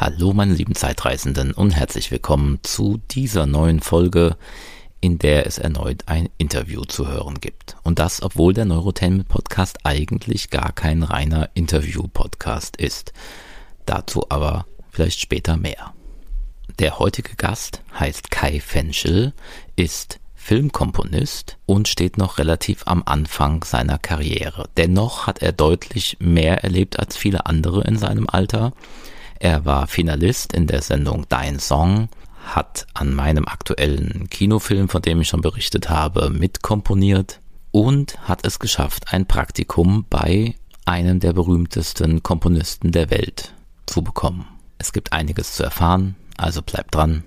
[0.00, 4.36] Hallo meine lieben Zeitreisenden und herzlich willkommen zu dieser neuen Folge,
[5.00, 7.76] in der es erneut ein Interview zu hören gibt.
[7.82, 13.12] Und das, obwohl der Neurotainment Podcast eigentlich gar kein reiner Interview-Podcast ist.
[13.86, 15.92] Dazu aber vielleicht später mehr.
[16.78, 19.32] Der heutige Gast heißt Kai Fenschel,
[19.74, 24.68] ist Filmkomponist und steht noch relativ am Anfang seiner Karriere.
[24.76, 28.74] Dennoch hat er deutlich mehr erlebt als viele andere in seinem Alter
[29.40, 32.08] er war Finalist in der Sendung Dein Song,
[32.44, 37.40] hat an meinem aktuellen Kinofilm, von dem ich schon berichtet habe, mitkomponiert
[37.70, 40.54] und hat es geschafft, ein Praktikum bei
[40.84, 43.54] einem der berühmtesten Komponisten der Welt
[43.86, 44.46] zu bekommen.
[44.78, 47.24] Es gibt einiges zu erfahren, also bleibt dran.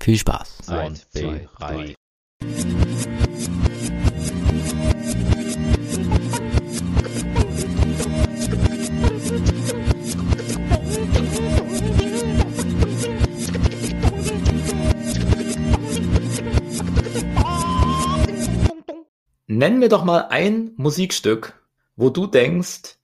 [0.00, 0.68] Viel Spaß.
[0.68, 1.94] Eins, zwei, drei.
[19.62, 21.54] Nenn mir doch mal ein Musikstück,
[21.94, 22.96] wo du denkst,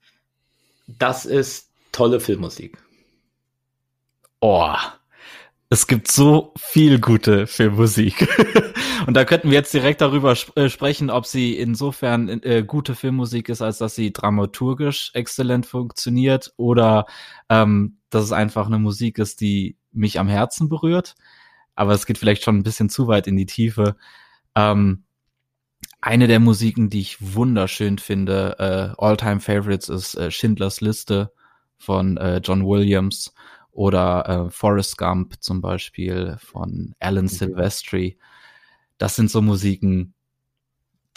[0.87, 2.77] das ist tolle Filmmusik.
[4.41, 4.75] Oh,
[5.69, 8.27] es gibt so viel gute Filmmusik.
[9.07, 12.93] Und da könnten wir jetzt direkt darüber sp äh, sprechen, ob sie insofern äh, gute
[12.93, 17.05] Filmmusik ist, als dass sie dramaturgisch exzellent funktioniert oder
[17.47, 21.15] ähm, dass es einfach eine Musik ist, die mich am Herzen berührt.
[21.75, 23.95] Aber es geht vielleicht schon ein bisschen zu weit in die Tiefe.
[24.55, 25.05] Ähm,
[26.01, 31.31] eine der Musiken, die ich wunderschön finde, äh, All-Time Favorites ist äh, Schindlers Liste
[31.77, 33.33] von äh, John Williams
[33.71, 37.29] oder äh, Forrest Gump zum Beispiel von Alan mhm.
[37.29, 38.17] Silvestri.
[38.97, 40.13] Das sind so Musiken,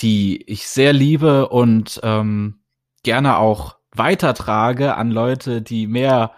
[0.01, 2.61] die ich sehr liebe und ähm,
[3.03, 6.33] gerne auch weitertrage an Leute, die mehr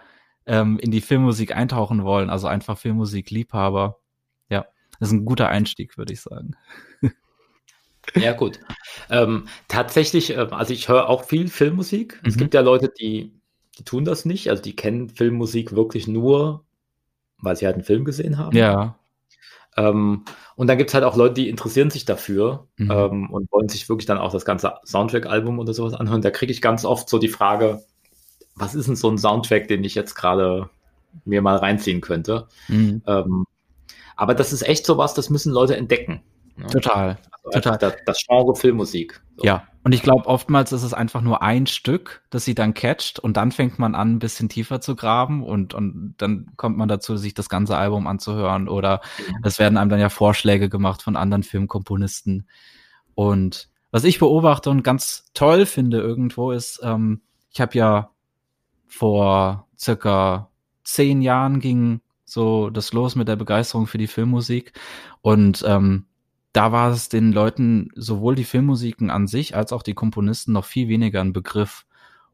[0.45, 3.99] ähm, in die Filmmusik eintauchen wollen, also einfach Filmmusik-Liebhaber.
[4.49, 4.65] Ja,
[4.99, 6.55] das ist ein guter Einstieg, würde ich sagen.
[8.15, 8.59] Ja, gut.
[9.09, 12.19] Ähm, tatsächlich, äh, also ich höre auch viel Filmmusik.
[12.21, 12.29] Mhm.
[12.29, 13.33] Es gibt ja Leute, die,
[13.77, 14.49] die tun das nicht.
[14.49, 16.63] Also die kennen Filmmusik wirklich nur,
[17.39, 18.55] weil sie halt einen Film gesehen haben.
[18.55, 18.97] Ja.
[19.77, 20.23] Ähm,
[20.55, 22.91] und dann gibt es halt auch Leute, die interessieren sich dafür mhm.
[22.91, 26.21] ähm, und wollen sich wirklich dann auch das ganze Soundtrack-Album oder sowas anhören.
[26.21, 27.83] Da kriege ich ganz oft so die Frage,
[28.55, 30.69] was ist denn so ein Soundtrack, den ich jetzt gerade
[31.25, 32.47] mir mal reinziehen könnte?
[32.69, 33.01] Mhm.
[33.05, 33.45] Ähm,
[34.15, 36.21] aber das ist echt sowas, das müssen Leute entdecken.
[36.55, 36.67] Ne?
[36.67, 37.17] Total.
[37.43, 37.77] Also total.
[37.77, 39.21] Das, das Genre Filmmusik.
[39.37, 39.45] So.
[39.45, 43.19] Ja, und ich glaube, oftmals ist es einfach nur ein Stück, das sie dann catcht
[43.19, 46.87] und dann fängt man an, ein bisschen tiefer zu graben und, und dann kommt man
[46.87, 49.35] dazu, sich das ganze Album anzuhören oder mhm.
[49.43, 52.47] es werden einem dann ja Vorschläge gemacht von anderen Filmkomponisten.
[53.13, 58.09] Und was ich beobachte und ganz toll finde irgendwo ist, ähm, ich habe ja
[58.87, 60.49] vor circa
[60.83, 64.73] zehn Jahren ging so das los mit der Begeisterung für die Filmmusik
[65.21, 66.07] und ähm,
[66.55, 70.63] da war es den Leuten sowohl die Filmmusiken an sich als auch die Komponisten noch
[70.63, 71.85] viel weniger ein Begriff.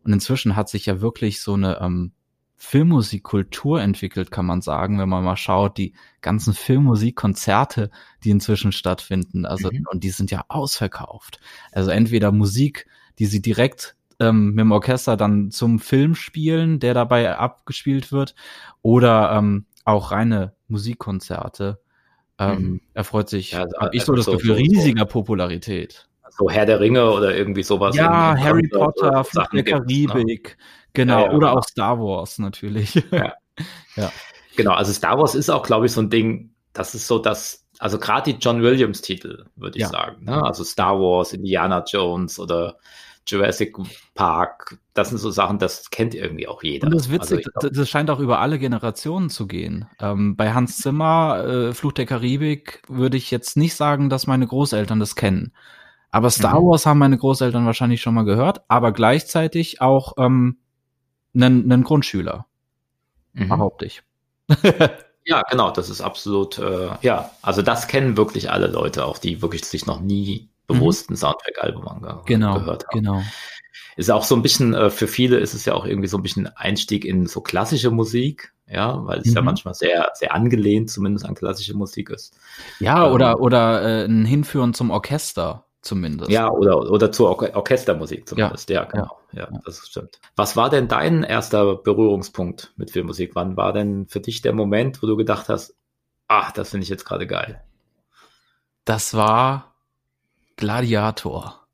[0.04, 2.12] Und inzwischen hat sich ja wirklich so eine ähm,
[2.56, 7.90] Filmmusikkultur entwickelt, kann man sagen, wenn man mal schaut, die ganzen Filmmusikkonzerte,
[8.24, 9.88] die inzwischen stattfinden, also mhm.
[9.90, 11.40] und die sind ja ausverkauft.
[11.72, 12.86] Also entweder Musik,
[13.18, 18.36] die sie direkt ähm, mit dem Orchester dann zum Film spielen, der dabei abgespielt wird,
[18.84, 21.80] oder ähm, auch reine Musikkonzerte
[22.42, 22.82] ähm, mhm.
[22.94, 26.08] erfreut sich, ja, also, ich so das so, Gefühl, so, riesiger Popularität.
[26.30, 27.96] So Herr der Ringe oder irgendwie sowas.
[27.96, 30.64] Ja, Harry Potter, Fluch der Karibik, ne?
[30.94, 31.60] genau, ja, oder genau.
[31.60, 32.96] auch Star Wars natürlich.
[33.12, 33.34] Ja.
[33.96, 34.12] ja.
[34.56, 37.68] Genau, also Star Wars ist auch, glaube ich, so ein Ding, das ist so das,
[37.80, 40.24] also gerade die John Williams Titel, würde ich sagen.
[40.24, 40.42] Ne?
[40.44, 42.78] Also Star Wars, Indiana Jones oder
[43.28, 43.76] Jurassic
[44.16, 46.88] Park, das sind so Sachen, das kennt irgendwie auch jeder.
[46.88, 49.88] Und das ist witzig, also das scheint auch über alle Generationen zu gehen.
[50.00, 54.48] Ähm, bei Hans Zimmer, äh, Fluch der Karibik, würde ich jetzt nicht sagen, dass meine
[54.48, 55.54] Großeltern das kennen.
[56.10, 56.66] Aber Star mhm.
[56.68, 60.58] Wars haben meine Großeltern wahrscheinlich schon mal gehört, aber gleichzeitig auch ähm,
[61.34, 62.46] einen, einen Grundschüler,
[63.34, 63.48] mhm.
[63.48, 64.04] behaupte ich.
[65.26, 69.42] ja, genau, das ist absolut, äh, ja, also das kennen wirklich alle Leute, auch die
[69.42, 71.14] wirklich sich noch nie bewusst mhm.
[71.14, 73.00] ein Soundtrack-Album ange genau, gehört haben.
[73.00, 73.22] Genau.
[73.98, 76.24] Ist auch so ein bisschen, äh, für viele ist es ja auch irgendwie so ein
[76.24, 79.36] bisschen Einstieg in so klassische Musik, ja, weil es mhm.
[79.36, 82.34] ja manchmal sehr, sehr angelehnt zumindest an klassische Musik ist.
[82.80, 86.32] Ja, ähm, oder, oder äh, ein Hinführen zum Orchester zumindest.
[86.32, 89.20] Ja, oder, oder zur Or Orchestermusik zumindest, ja, ja genau.
[89.34, 90.20] Ja, ja, das stimmt.
[90.36, 93.32] Was war denn dein erster Berührungspunkt mit Filmmusik?
[93.36, 95.76] Wann war denn für dich der Moment, wo du gedacht hast,
[96.28, 97.62] ach, das finde ich jetzt gerade geil?
[98.86, 99.71] Das war
[100.62, 101.68] Gladiator.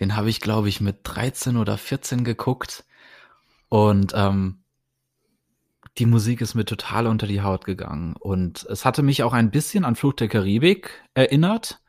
[0.00, 2.84] Den habe ich, glaube ich, mit 13 oder 14 geguckt.
[3.68, 4.64] Und ähm,
[5.98, 9.50] die Musik ist mir total unter die Haut gegangen und es hatte mich auch ein
[9.50, 11.80] bisschen an Fluch der Karibik erinnert.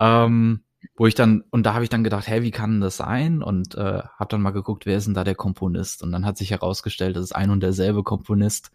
[0.00, 0.63] Ähm,
[0.96, 3.42] wo ich dann, und da habe ich dann gedacht, hey, wie kann das sein?
[3.42, 6.02] Und äh, habe dann mal geguckt, wer ist denn da der Komponist?
[6.02, 8.70] Und dann hat sich herausgestellt, das ist ein und derselbe Komponist.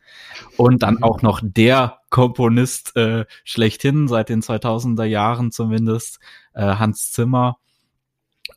[0.58, 1.04] Und dann mhm.
[1.04, 6.20] auch noch der Komponist äh, schlechthin, seit den 2000er Jahren zumindest,
[6.54, 7.58] äh, Hans Zimmer.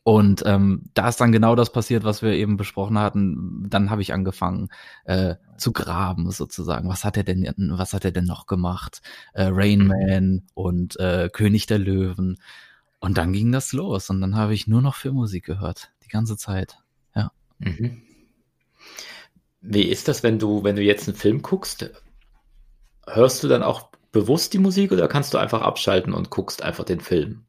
[0.05, 3.67] Und ähm, da ist dann genau das passiert, was wir eben besprochen hatten.
[3.69, 4.69] Dann habe ich angefangen
[5.05, 6.89] äh, zu graben sozusagen.
[6.89, 9.03] Was hat er denn, was hat er denn noch gemacht?
[9.33, 9.87] Äh, Rain mhm.
[9.87, 12.39] Man und äh, König der Löwen.
[13.03, 16.37] Und dann ging das los und dann habe ich nur noch Filmmusik gehört, die ganze
[16.37, 16.79] Zeit.
[17.17, 17.33] Ja.
[17.59, 18.01] Mhm.
[19.61, 21.91] Wie ist das, wenn du, wenn du jetzt einen Film guckst?
[23.09, 26.85] Hörst du dann auch bewusst die Musik oder kannst du einfach abschalten und guckst einfach
[26.85, 27.45] den Film?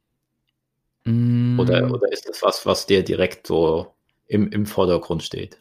[1.04, 1.60] Mm.
[1.60, 3.94] Oder, oder ist das was, was dir direkt so
[4.26, 5.60] im, im Vordergrund steht?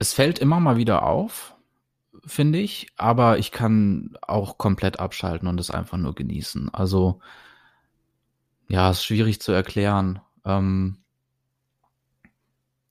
[0.00, 1.54] Es fällt immer mal wieder auf,
[2.26, 6.74] finde ich, aber ich kann auch komplett abschalten und es einfach nur genießen.
[6.74, 7.20] Also
[8.68, 10.20] ja, ist schwierig zu erklären.
[10.44, 10.98] Ähm,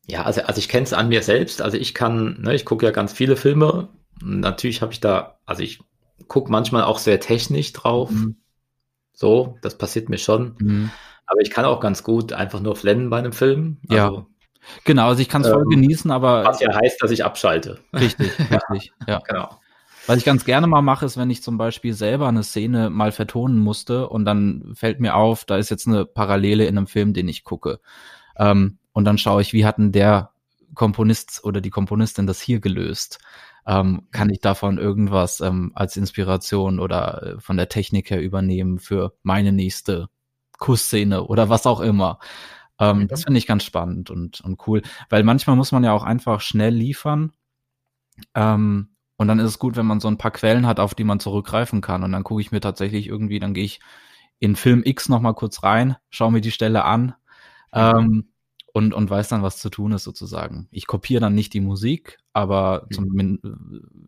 [0.07, 1.61] ja, also, also ich kenne es an mir selbst.
[1.61, 3.89] Also ich kann, ne, ich gucke ja ganz viele Filme.
[4.21, 5.79] Natürlich habe ich da, also ich
[6.27, 8.11] gucke manchmal auch sehr technisch drauf.
[8.11, 8.37] Mhm.
[9.13, 10.55] So, das passiert mir schon.
[10.59, 10.91] Mhm.
[11.25, 13.77] Aber ich kann auch ganz gut einfach nur flennen bei einem Film.
[13.89, 14.25] Also, ja.
[14.83, 16.43] Genau, also ich kann es voll ähm, genießen, aber.
[16.43, 17.79] Was ja heißt, dass ich abschalte.
[17.93, 18.31] Richtig,
[18.71, 19.19] richtig, ja.
[19.27, 19.59] Genau.
[20.07, 23.11] Was ich ganz gerne mal mache, ist, wenn ich zum Beispiel selber eine Szene mal
[23.11, 27.13] vertonen musste und dann fällt mir auf, da ist jetzt eine Parallele in einem Film,
[27.13, 27.79] den ich gucke.
[28.37, 30.31] Ähm, und dann schaue ich, wie hatten der
[30.73, 33.19] Komponist oder die Komponistin das hier gelöst?
[33.65, 38.77] Ähm, kann ich davon irgendwas ähm, als Inspiration oder äh, von der Technik her übernehmen
[38.77, 40.07] für meine nächste
[40.59, 42.19] Kussszene oder was auch immer?
[42.79, 43.07] Ähm, mhm.
[43.07, 46.41] Das finde ich ganz spannend und, und cool, weil manchmal muss man ja auch einfach
[46.41, 47.31] schnell liefern.
[48.35, 51.03] Ähm, und dann ist es gut, wenn man so ein paar Quellen hat, auf die
[51.03, 52.03] man zurückgreifen kann.
[52.03, 53.79] Und dann gucke ich mir tatsächlich irgendwie, dann gehe ich
[54.39, 57.15] in Film X nochmal kurz rein, schaue mir die Stelle an
[57.73, 58.29] ähm,
[58.73, 60.67] und, und weiß dann, was zu tun ist sozusagen.
[60.71, 63.39] Ich kopiere dann nicht die Musik, aber zum,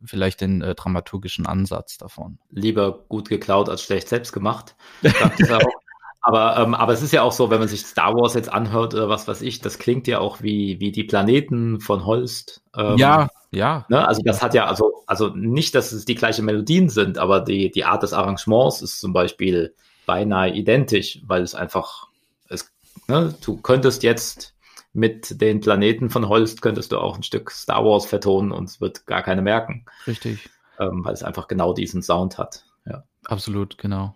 [0.04, 2.40] vielleicht den äh, dramaturgischen Ansatz davon.
[2.50, 4.76] Lieber gut geklaut als schlecht selbst gemacht.
[6.22, 8.94] Aber, ähm, aber es ist ja auch so, wenn man sich Star Wars jetzt anhört
[8.94, 12.64] oder was weiß ich, das klingt ja auch wie, wie die Planeten von Holst.
[12.76, 13.86] Ähm, ja, ja.
[13.90, 14.06] Ne?
[14.06, 17.72] Also das hat ja, also, also nicht, dass es die gleichen Melodien sind, aber die,
[17.72, 19.74] die Art des Arrangements ist zum Beispiel
[20.06, 22.08] beinahe identisch, weil es einfach,
[22.50, 22.72] es,
[23.08, 24.56] ne, du könntest jetzt
[24.94, 28.82] mit den Planeten von Holst könntest du auch ein Stück Star Wars vertonen und es
[28.82, 29.86] wird gar keiner merken.
[30.08, 30.50] Richtig.
[30.80, 32.66] Ähm, weil es einfach genau diesen Sound hat.
[32.86, 33.04] Ja.
[33.26, 34.16] Absolut, genau.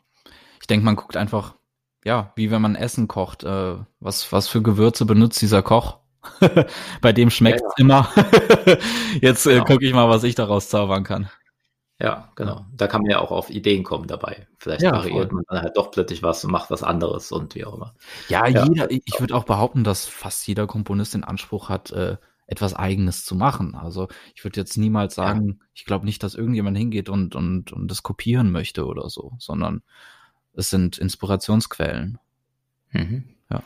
[0.59, 1.55] Ich denke, man guckt einfach
[2.03, 3.43] ja, wie wenn man Essen kocht.
[3.43, 5.99] Äh, was, was für Gewürze benutzt dieser Koch?
[7.01, 7.73] Bei dem schmeckt ja, ja.
[7.77, 8.09] immer.
[9.21, 9.65] Jetzt äh, genau.
[9.65, 11.29] gucke ich mal, was ich daraus zaubern kann.
[11.99, 12.65] Ja, genau.
[12.73, 14.47] Da kann man ja auch auf Ideen kommen dabei.
[14.57, 15.35] Vielleicht ja, variiert voll.
[15.35, 17.93] man dann halt doch plötzlich was und macht was anderes und wie auch immer.
[18.27, 22.73] Ja, jeder, ich würde auch behaupten, dass fast jeder Komponist den Anspruch hat, äh, etwas
[22.73, 23.75] Eigenes zu machen.
[23.75, 27.87] Also ich würde jetzt niemals sagen, ich glaube nicht, dass irgendjemand hingeht und, und, und
[27.87, 29.83] das kopieren möchte oder so, sondern
[30.53, 32.19] es sind Inspirationsquellen.
[32.91, 33.23] Mhm.
[33.49, 33.63] Ja.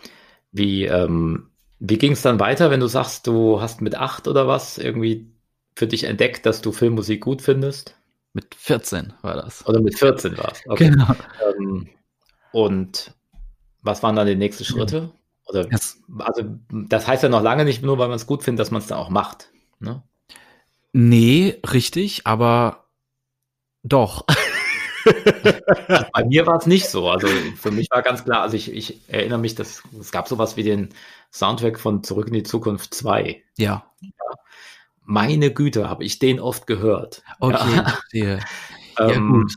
[0.51, 1.49] Wie, ähm,
[1.79, 5.27] wie ging es dann weiter, wenn du sagst, du hast mit acht oder was irgendwie
[5.75, 7.95] für dich entdeckt, dass du Filmmusik gut findest?
[8.33, 9.65] Mit 14 war das.
[9.67, 10.61] Oder mit 14 war es.
[10.67, 10.89] Okay.
[10.89, 11.15] Genau.
[11.57, 11.89] Ähm,
[12.51, 13.13] und
[13.81, 15.11] was waren dann die nächsten Schritte?
[15.45, 16.01] Oder, yes.
[16.19, 18.81] Also, das heißt ja noch lange nicht nur, weil man es gut findet, dass man
[18.81, 19.49] es dann auch macht.
[19.79, 20.01] Ne?
[20.91, 22.85] Nee, richtig, aber
[23.83, 24.25] doch.
[26.13, 27.09] Bei mir war es nicht so.
[27.09, 30.57] Also für mich war ganz klar, also ich, ich erinnere mich, dass es gab sowas
[30.57, 30.89] wie den
[31.31, 33.43] Soundtrack von Zurück in die Zukunft 2.
[33.57, 33.85] Ja.
[34.01, 34.11] ja.
[35.03, 37.23] Meine Güte, habe ich den oft gehört.
[37.39, 37.81] Okay,
[38.13, 38.39] ja.
[38.99, 39.53] ja ähm, gut.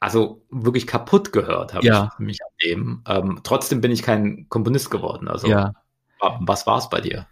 [0.00, 2.10] Also wirklich kaputt gehört habe ja.
[2.12, 3.02] ich mich an dem.
[3.08, 5.26] Ähm, trotzdem bin ich kein Komponist geworden.
[5.26, 5.72] Also ja.
[6.40, 7.26] was war es bei dir?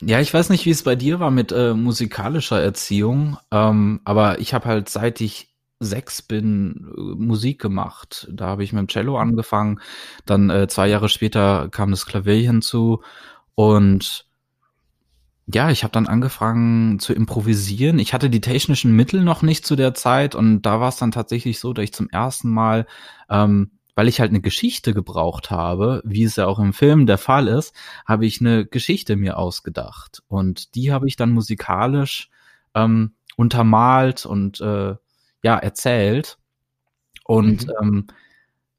[0.00, 4.38] Ja, ich weiß nicht, wie es bei dir war mit äh, musikalischer Erziehung, ähm, aber
[4.38, 5.48] ich habe halt seit ich
[5.80, 8.28] sechs bin äh, Musik gemacht.
[8.30, 9.80] Da habe ich mit dem Cello angefangen.
[10.26, 13.02] Dann äh, zwei Jahre später kam das Klavier hinzu
[13.54, 14.28] und
[15.50, 17.98] ja, ich habe dann angefangen zu improvisieren.
[17.98, 21.10] Ich hatte die technischen Mittel noch nicht zu der Zeit und da war es dann
[21.10, 22.86] tatsächlich so, dass ich zum ersten Mal,
[23.30, 27.16] ähm, weil ich halt eine Geschichte gebraucht habe, wie es ja auch im Film der
[27.16, 27.74] Fall ist,
[28.06, 32.28] habe ich eine Geschichte mir ausgedacht und die habe ich dann musikalisch
[32.74, 34.96] ähm, untermalt und äh,
[35.42, 36.38] ja, erzählt.
[37.24, 37.72] Und mhm.
[37.80, 38.06] ähm,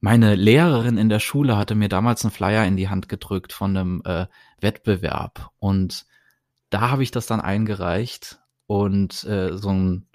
[0.01, 3.75] meine Lehrerin in der Schule hatte mir damals einen Flyer in die Hand gedrückt von
[3.75, 4.27] einem äh,
[4.59, 5.51] Wettbewerb.
[5.59, 6.05] Und
[6.69, 8.39] da habe ich das dann eingereicht.
[8.67, 10.05] und äh, so ein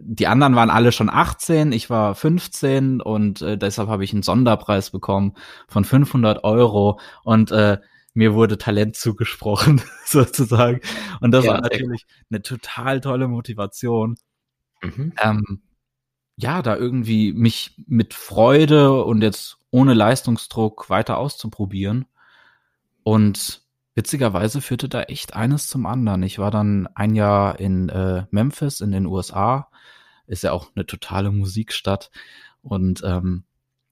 [0.00, 4.22] die anderen waren alle schon 18, ich war 15 und äh, deshalb habe ich einen
[4.22, 5.34] Sonderpreis bekommen
[5.66, 7.78] von 500 Euro und äh,
[8.14, 10.80] mir wurde Talent zugesprochen sozusagen
[11.20, 14.16] und das ja, war natürlich eine total tolle Motivation.
[14.82, 15.12] Mhm.
[15.20, 15.62] Ähm,
[16.38, 22.06] ja, da irgendwie mich mit Freude und jetzt ohne Leistungsdruck weiter auszuprobieren.
[23.02, 23.62] Und
[23.96, 26.22] witzigerweise führte da echt eines zum anderen.
[26.22, 29.68] Ich war dann ein Jahr in äh, Memphis in den USA,
[30.28, 32.12] ist ja auch eine totale Musikstadt.
[32.62, 33.42] Und ähm,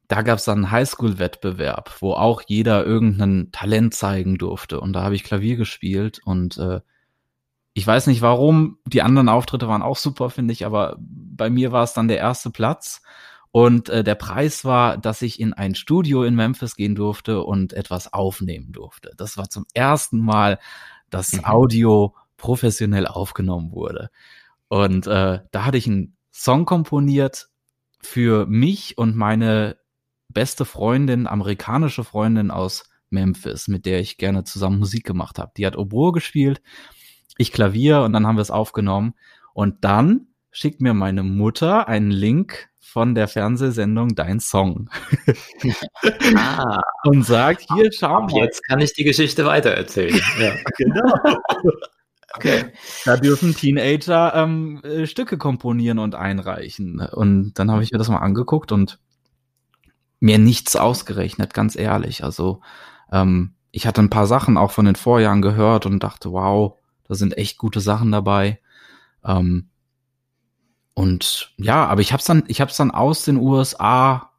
[0.07, 4.81] da gab es dann einen Highschool-Wettbewerb, wo auch jeder irgendein Talent zeigen durfte.
[4.81, 6.81] Und da habe ich Klavier gespielt und äh,
[7.77, 11.73] ich weiß nicht warum, die anderen Auftritte waren auch super, finde ich, aber bei mir
[11.73, 13.03] war es dann der erste Platz.
[13.53, 17.75] Und äh, der Preis war, dass ich in ein Studio in Memphis gehen durfte und
[17.75, 19.13] etwas aufnehmen durfte.
[19.19, 20.59] Das war zum ersten Mal,
[21.11, 21.45] dass mhm.
[21.45, 24.09] Audio professionell aufgenommen wurde.
[24.69, 27.51] Und äh, da hatte ich einen Song komponiert
[28.01, 29.77] für mich und meine
[30.31, 35.53] beste Freundin, amerikanische Freundin aus Memphis, mit der ich gerne zusammen Musik gemacht habe.
[35.59, 36.63] Die hat Oboe gespielt
[37.39, 39.15] ich Klavier und dann haben wir es aufgenommen.
[39.53, 44.89] Und dann schickt mir meine Mutter einen Link von der Fernsehsendung Dein Song.
[46.37, 46.81] ah.
[47.05, 48.33] Und sagt, hier, schau mal.
[48.37, 50.19] Jetzt kann ich die Geschichte weitererzählen.
[50.41, 50.53] ja.
[50.79, 51.15] Genau.
[52.35, 52.67] Okay.
[53.05, 57.01] Da dürfen Teenager ähm, äh, Stücke komponieren und einreichen.
[57.01, 58.99] Und dann habe ich mir das mal angeguckt und
[60.21, 62.25] mir nichts ausgerechnet, ganz ehrlich.
[62.25, 62.61] Also
[63.13, 66.79] ähm, ich hatte ein paar Sachen auch von den Vorjahren gehört und dachte, wow,
[67.09, 68.61] da sind echt gute Sachen dabei.
[69.25, 69.69] Ähm,
[70.95, 74.31] und ja, aber ich hab's dann, ich hab's dann aus den USA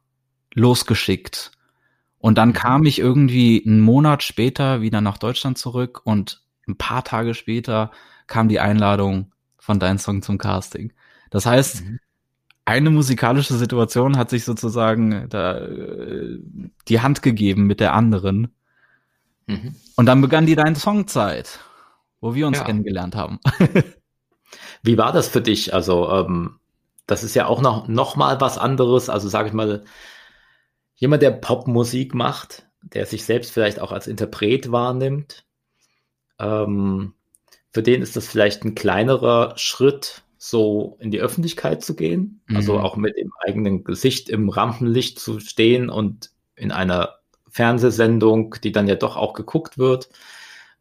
[0.54, 1.52] losgeschickt.
[2.18, 2.54] Und dann mhm.
[2.54, 7.90] kam ich irgendwie einen Monat später wieder nach Deutschland zurück und ein paar Tage später
[8.26, 10.92] kam die Einladung von Dein Song zum Casting.
[11.30, 12.00] Das heißt, mhm.
[12.64, 16.38] eine musikalische Situation hat sich sozusagen da, äh,
[16.88, 18.48] die Hand gegeben mit der anderen.
[19.46, 19.76] Mhm.
[19.94, 21.60] Und dann begann die Dein Song Zeit
[22.20, 22.64] wo wir uns ja.
[22.64, 23.38] kennengelernt haben.
[24.82, 25.74] Wie war das für dich?
[25.74, 26.58] Also, ähm,
[27.06, 29.08] das ist ja auch noch, noch mal was anderes.
[29.08, 29.84] Also, sage ich mal,
[30.96, 35.44] jemand, der Popmusik macht, der sich selbst vielleicht auch als Interpret wahrnimmt,
[36.38, 37.14] ähm,
[37.70, 42.40] für den ist das vielleicht ein kleinerer Schritt, so in die Öffentlichkeit zu gehen.
[42.48, 42.78] Also mhm.
[42.78, 47.16] Also auch mit dem eigenen Gesicht im Rampenlicht zu stehen und in einer
[47.48, 50.08] Fernsehsendung, die dann ja doch auch geguckt wird.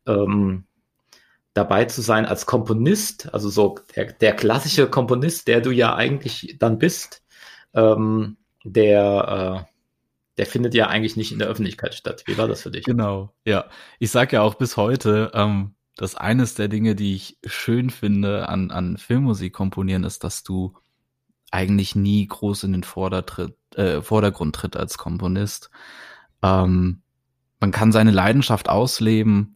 [0.05, 0.66] Ähm,
[1.57, 6.55] dabei zu sein als Komponist, also so der, der klassische Komponist, der du ja eigentlich
[6.59, 7.23] dann bist,
[7.73, 9.73] ähm, der, äh,
[10.37, 12.23] der findet ja eigentlich nicht in der Öffentlichkeit statt.
[12.27, 12.85] Wie war das für dich?
[12.85, 13.65] Genau, ja.
[13.97, 18.47] Ich sage ja auch bis heute, ähm, dass eines der Dinge, die ich schön finde
[18.47, 20.77] an, an Filmmusik komponieren, ist, dass du
[21.49, 25.71] eigentlich nie groß in den Vordertritt, äh, Vordergrund tritt als Komponist.
[26.43, 27.01] Ähm,
[27.59, 29.55] man kann seine Leidenschaft ausleben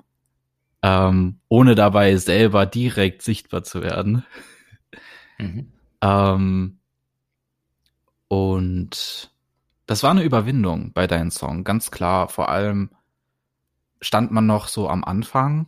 [0.82, 4.26] ähm, ohne dabei selber direkt sichtbar zu werden.
[5.38, 5.72] Mhm.
[6.02, 6.78] ähm,
[8.28, 9.32] und
[9.88, 12.30] das war eine Überwindung bei deinem Song, ganz klar.
[12.30, 12.92] Vor allem
[14.00, 15.68] stand man noch so am Anfang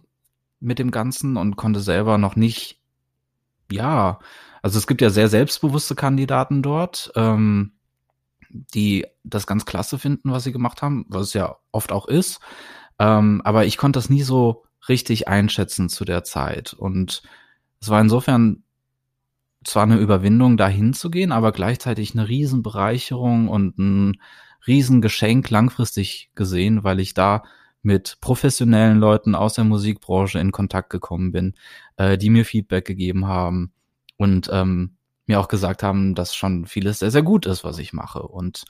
[0.59, 2.79] mit dem Ganzen und konnte selber noch nicht,
[3.69, 4.19] ja,
[4.61, 7.73] also es gibt ja sehr selbstbewusste Kandidaten dort, ähm,
[8.49, 12.39] die das ganz klasse finden, was sie gemacht haben, was es ja oft auch ist.
[12.99, 16.73] Ähm, aber ich konnte das nie so richtig einschätzen zu der Zeit.
[16.73, 17.23] Und
[17.81, 18.63] es war insofern
[19.63, 24.21] zwar eine Überwindung, da hinzugehen, aber gleichzeitig eine Riesenbereicherung und ein
[24.67, 27.43] Riesengeschenk langfristig gesehen, weil ich da
[27.81, 31.53] mit professionellen Leuten aus der Musikbranche in Kontakt gekommen bin,
[31.97, 33.73] äh, die mir Feedback gegeben haben
[34.17, 37.93] und ähm, mir auch gesagt haben, dass schon vieles sehr, sehr gut ist, was ich
[37.93, 38.23] mache.
[38.23, 38.63] Und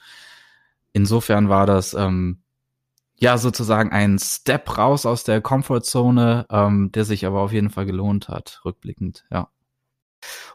[0.93, 2.43] insofern war das ähm,
[3.15, 7.86] ja sozusagen ein Step raus aus der Comfortzone, ähm, der sich aber auf jeden Fall
[7.86, 9.50] gelohnt hat, rückblickend, ja.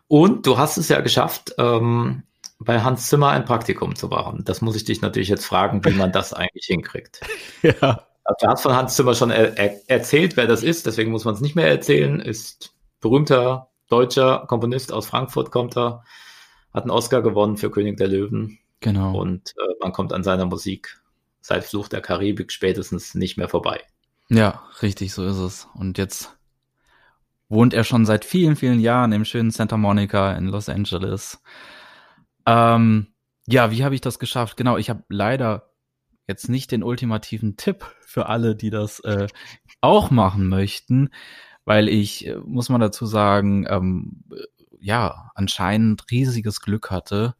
[0.06, 2.22] Und du hast es ja geschafft, ähm,
[2.58, 4.42] bei Hans Zimmer ein Praktikum zu machen.
[4.44, 7.20] Das muss ich dich natürlich jetzt fragen, wie man das eigentlich hinkriegt.
[7.62, 8.04] ja.
[8.24, 11.24] Also, du hast von Hans Zimmer schon er er erzählt, wer das ist, deswegen muss
[11.24, 12.20] man es nicht mehr erzählen.
[12.20, 16.02] Ist berühmter deutscher Komponist aus Frankfurt, kommt er,
[16.74, 18.58] hat einen Oscar gewonnen für König der Löwen.
[18.80, 19.18] Genau.
[19.18, 21.00] Und äh, man kommt an seiner Musik
[21.40, 23.80] seit Fluch der Karibik spätestens nicht mehr vorbei.
[24.28, 25.68] Ja, richtig, so ist es.
[25.74, 26.36] Und jetzt
[27.48, 31.42] wohnt er schon seit vielen, vielen Jahren im schönen Santa Monica in Los Angeles.
[32.46, 33.08] Ähm,
[33.46, 34.56] ja, wie habe ich das geschafft?
[34.56, 35.70] Genau, ich habe leider
[36.26, 39.28] jetzt nicht den ultimativen Tipp für alle, die das äh,
[39.80, 41.10] auch machen möchten,
[41.64, 44.24] weil ich, äh, muss man dazu sagen, ähm,
[44.78, 47.34] ja, anscheinend riesiges Glück hatte.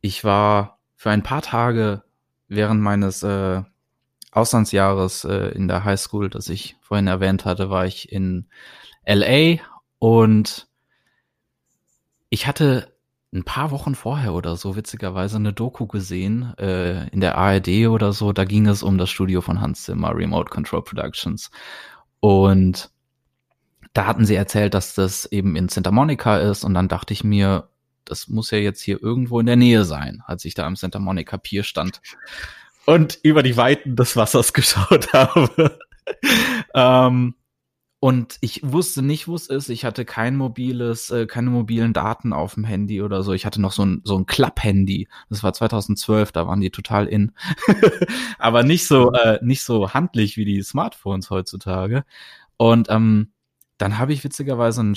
[0.00, 2.02] Ich war für ein paar Tage
[2.48, 3.62] während meines äh,
[4.32, 8.48] Auslandsjahres äh, in der Highschool, das ich vorhin erwähnt hatte, war ich in
[9.06, 9.58] LA
[9.98, 10.66] und
[12.30, 12.92] ich hatte
[13.32, 18.12] ein paar Wochen vorher oder so witzigerweise eine Doku gesehen äh, in der ARD oder
[18.12, 18.32] so.
[18.32, 21.50] Da ging es um das Studio von Hans Zimmer, Remote Control Productions.
[22.20, 22.90] Und
[23.92, 26.64] da hatten sie erzählt, dass das eben in Santa Monica ist.
[26.64, 27.68] Und dann dachte ich mir,
[28.04, 30.98] das muss ja jetzt hier irgendwo in der Nähe sein, als ich da am Santa
[30.98, 32.00] Monica Pier stand
[32.86, 35.78] und über die Weiten des Wassers geschaut habe.
[36.74, 37.34] ähm,
[38.00, 39.70] und ich wusste nicht, wo es ist.
[39.70, 43.32] Ich hatte kein mobiles, äh, keine mobilen Daten auf dem Handy oder so.
[43.32, 45.08] Ich hatte noch so ein, so ein Klapp-Handy.
[45.30, 47.32] Das war 2012, da waren die total in.
[48.38, 52.04] Aber nicht so, äh, nicht so handlich wie die Smartphones heutzutage.
[52.58, 53.32] Und ähm,
[53.78, 54.96] dann habe ich witzigerweise einen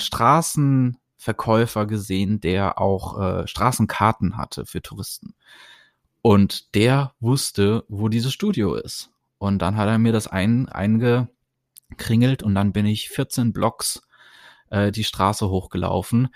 [1.18, 5.34] Straßenverkäufer gesehen, der auch äh, Straßenkarten hatte für Touristen.
[6.22, 9.10] Und der wusste, wo dieses Studio ist.
[9.38, 11.28] Und dann hat er mir das ein, einge,
[11.96, 14.02] kringelt und dann bin ich 14 Blocks
[14.70, 16.28] äh, die Straße hochgelaufen.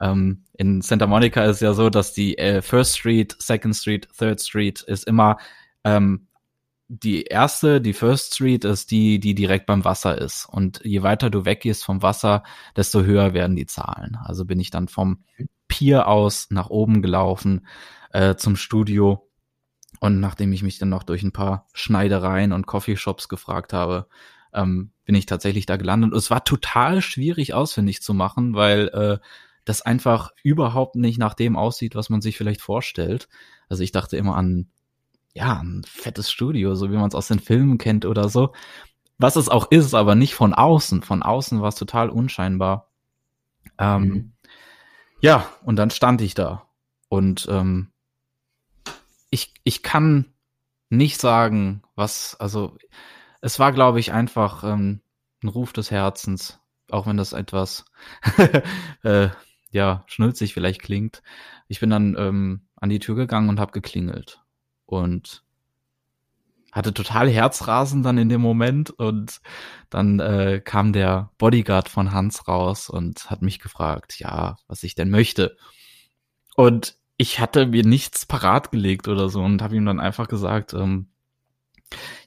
[0.00, 4.40] Ähm, in Santa Monica ist ja so, dass die äh, First Street, Second Street, Third
[4.40, 5.38] Street ist immer
[5.84, 6.27] ähm,
[6.88, 10.46] die erste, die First Street ist die, die direkt beim Wasser ist.
[10.50, 12.42] Und je weiter du weggehst vom Wasser,
[12.76, 14.16] desto höher werden die Zahlen.
[14.24, 15.22] Also bin ich dann vom
[15.68, 17.66] Pier aus nach oben gelaufen
[18.12, 19.28] äh, zum Studio.
[20.00, 24.06] Und nachdem ich mich dann noch durch ein paar Schneidereien und Coffeeshops gefragt habe,
[24.54, 26.12] ähm, bin ich tatsächlich da gelandet.
[26.12, 29.18] Und es war total schwierig ausfindig zu machen, weil äh,
[29.66, 33.28] das einfach überhaupt nicht nach dem aussieht, was man sich vielleicht vorstellt.
[33.68, 34.70] Also ich dachte immer an,
[35.38, 38.52] ja, ein fettes Studio, so wie man es aus den Filmen kennt oder so.
[39.18, 41.02] Was es auch ist, aber nicht von außen.
[41.02, 42.90] Von außen war es total unscheinbar.
[43.78, 44.32] Ähm, mhm.
[45.20, 46.68] Ja, und dann stand ich da.
[47.08, 47.92] Und ähm,
[49.30, 50.26] ich, ich kann
[50.90, 52.76] nicht sagen, was, also
[53.40, 55.02] es war, glaube ich, einfach ähm,
[55.44, 56.58] ein Ruf des Herzens,
[56.90, 57.84] auch wenn das etwas
[59.04, 59.28] äh,
[59.70, 61.22] ja schnulzig vielleicht klingt.
[61.68, 64.42] Ich bin dann ähm, an die Tür gegangen und habe geklingelt
[64.88, 65.42] und
[66.72, 69.40] hatte total Herzrasen dann in dem Moment und
[69.90, 74.94] dann äh, kam der Bodyguard von Hans raus und hat mich gefragt, ja, was ich
[74.94, 75.56] denn möchte.
[76.56, 80.74] Und ich hatte mir nichts parat gelegt oder so und habe ihm dann einfach gesagt,
[80.74, 81.08] ähm,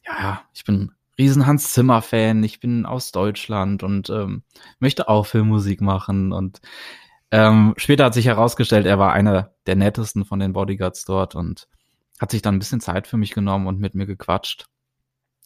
[0.06, 2.44] ja, ich bin riesen Hans Zimmer Fan.
[2.44, 4.44] Ich bin aus Deutschland und ähm,
[4.80, 6.34] möchte auch Filmmusik machen.
[6.34, 6.62] Und
[7.32, 11.68] ähm, später hat sich herausgestellt, er war einer der nettesten von den Bodyguards dort und
[12.22, 14.68] hat sich dann ein bisschen Zeit für mich genommen und mit mir gequatscht.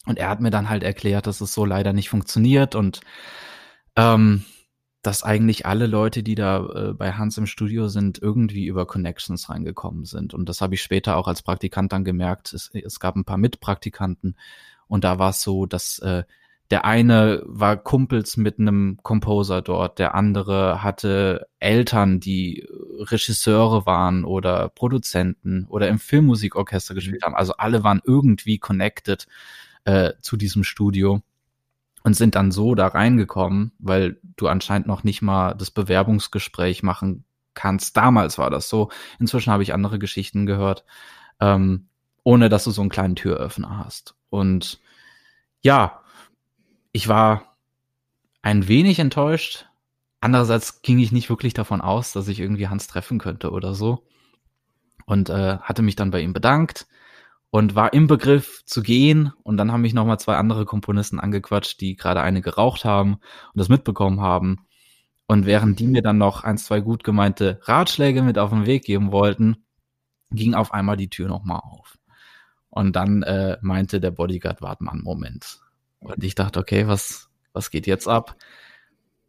[0.04, 3.00] Und er hat mir dann halt erklärt, dass es so leider nicht funktioniert und
[3.96, 4.44] ähm,
[5.00, 9.48] dass eigentlich alle Leute, die da äh, bei Hans im Studio sind, irgendwie über Connections
[9.48, 10.34] reingekommen sind.
[10.34, 12.52] Und das habe ich später auch als Praktikant dann gemerkt.
[12.52, 14.36] Es, es gab ein paar Mitpraktikanten
[14.86, 16.24] und da war es so, dass äh,
[16.70, 22.66] der eine war Kumpels mit einem Composer dort, der andere hatte Eltern, die
[22.98, 27.36] Regisseure waren oder Produzenten oder im Filmmusikorchester gespielt haben.
[27.36, 29.26] Also alle waren irgendwie connected
[29.84, 31.22] äh, zu diesem Studio
[32.02, 37.24] und sind dann so da reingekommen, weil du anscheinend noch nicht mal das Bewerbungsgespräch machen
[37.54, 37.96] kannst.
[37.96, 38.90] Damals war das so.
[39.18, 40.84] Inzwischen habe ich andere Geschichten gehört,
[41.40, 41.88] ähm,
[42.24, 44.14] ohne dass du so einen kleinen Türöffner hast.
[44.30, 44.80] Und
[45.62, 46.00] ja,
[46.96, 47.58] ich war
[48.40, 49.66] ein wenig enttäuscht.
[50.22, 54.06] Andererseits ging ich nicht wirklich davon aus, dass ich irgendwie Hans treffen könnte oder so.
[55.04, 56.86] Und äh, hatte mich dann bei ihm bedankt
[57.50, 59.30] und war im Begriff zu gehen.
[59.42, 63.56] Und dann haben mich nochmal zwei andere Komponisten angequatscht, die gerade eine geraucht haben und
[63.56, 64.66] das mitbekommen haben.
[65.26, 68.86] Und während die mir dann noch ein, zwei gut gemeinte Ratschläge mit auf den Weg
[68.86, 69.66] geben wollten,
[70.30, 71.98] ging auf einmal die Tür nochmal auf.
[72.70, 75.60] Und dann äh, meinte der Bodyguard, warte mal einen Moment.
[76.06, 78.36] Und ich dachte, okay, was, was geht jetzt ab?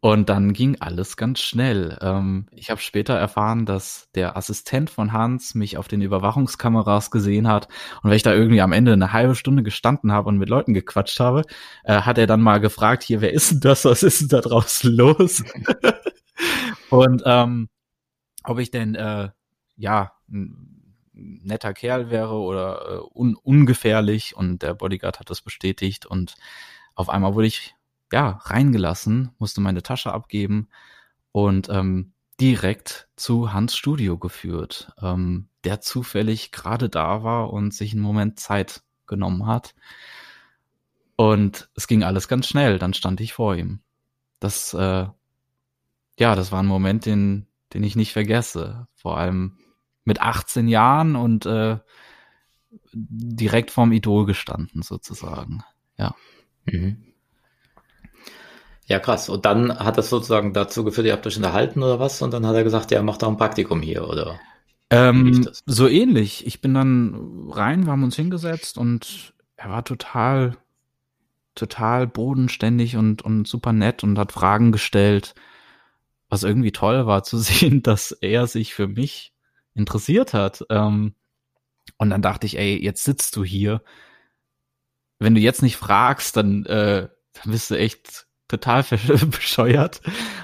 [0.00, 1.98] Und dann ging alles ganz schnell.
[2.00, 7.48] Ähm, ich habe später erfahren, dass der Assistent von Hans mich auf den Überwachungskameras gesehen
[7.48, 7.66] hat.
[8.02, 10.72] Und wenn ich da irgendwie am Ende eine halbe Stunde gestanden habe und mit Leuten
[10.72, 11.42] gequatscht habe,
[11.82, 13.84] äh, hat er dann mal gefragt, hier, wer ist denn das?
[13.84, 15.42] Was ist denn da draußen los?
[16.90, 17.68] und ähm,
[18.44, 19.30] ob ich denn, äh,
[19.74, 20.12] ja,
[21.18, 26.34] netter Kerl wäre oder äh, un ungefährlich und der Bodyguard hat das bestätigt und
[26.94, 27.74] auf einmal wurde ich
[28.12, 30.68] ja reingelassen, musste meine Tasche abgeben
[31.32, 37.92] und ähm, direkt zu Hans Studio geführt, ähm, der zufällig gerade da war und sich
[37.92, 39.74] einen Moment Zeit genommen hat.
[41.16, 43.80] Und es ging alles ganz schnell, dann stand ich vor ihm.
[44.40, 45.06] das, äh,
[46.18, 48.86] ja, das war ein Moment, den, den ich nicht vergesse.
[48.94, 49.58] Vor allem
[50.08, 51.78] mit 18 Jahren und äh,
[52.92, 55.62] direkt vorm Idol gestanden, sozusagen.
[55.98, 56.14] Ja.
[56.64, 57.04] Mhm.
[58.86, 59.28] Ja, krass.
[59.28, 62.22] Und dann hat das sozusagen dazu geführt, ihr habt euch unterhalten oder was?
[62.22, 64.40] Und dann hat er gesagt, ja, macht auch ein Praktikum hier, oder?
[64.88, 66.46] Ähm, so ähnlich.
[66.46, 70.56] Ich bin dann rein, wir haben uns hingesetzt und er war total,
[71.54, 75.34] total bodenständig und, und super nett und hat Fragen gestellt.
[76.30, 79.34] Was irgendwie toll war zu sehen, dass er sich für mich
[79.78, 80.64] interessiert hat.
[80.70, 81.14] Ähm,
[81.96, 83.82] und dann dachte ich, ey, jetzt sitzt du hier.
[85.18, 88.82] Wenn du jetzt nicht fragst, dann, äh, dann bist du echt total
[89.30, 90.00] bescheuert.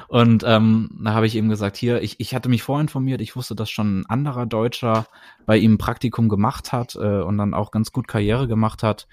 [0.08, 3.54] Und ähm, da habe ich ihm gesagt, hier, ich, ich hatte mich vorinformiert, ich wusste,
[3.54, 5.06] dass schon ein anderer Deutscher
[5.46, 9.08] bei ihm Praktikum gemacht hat äh, und dann auch ganz gut Karriere gemacht hat.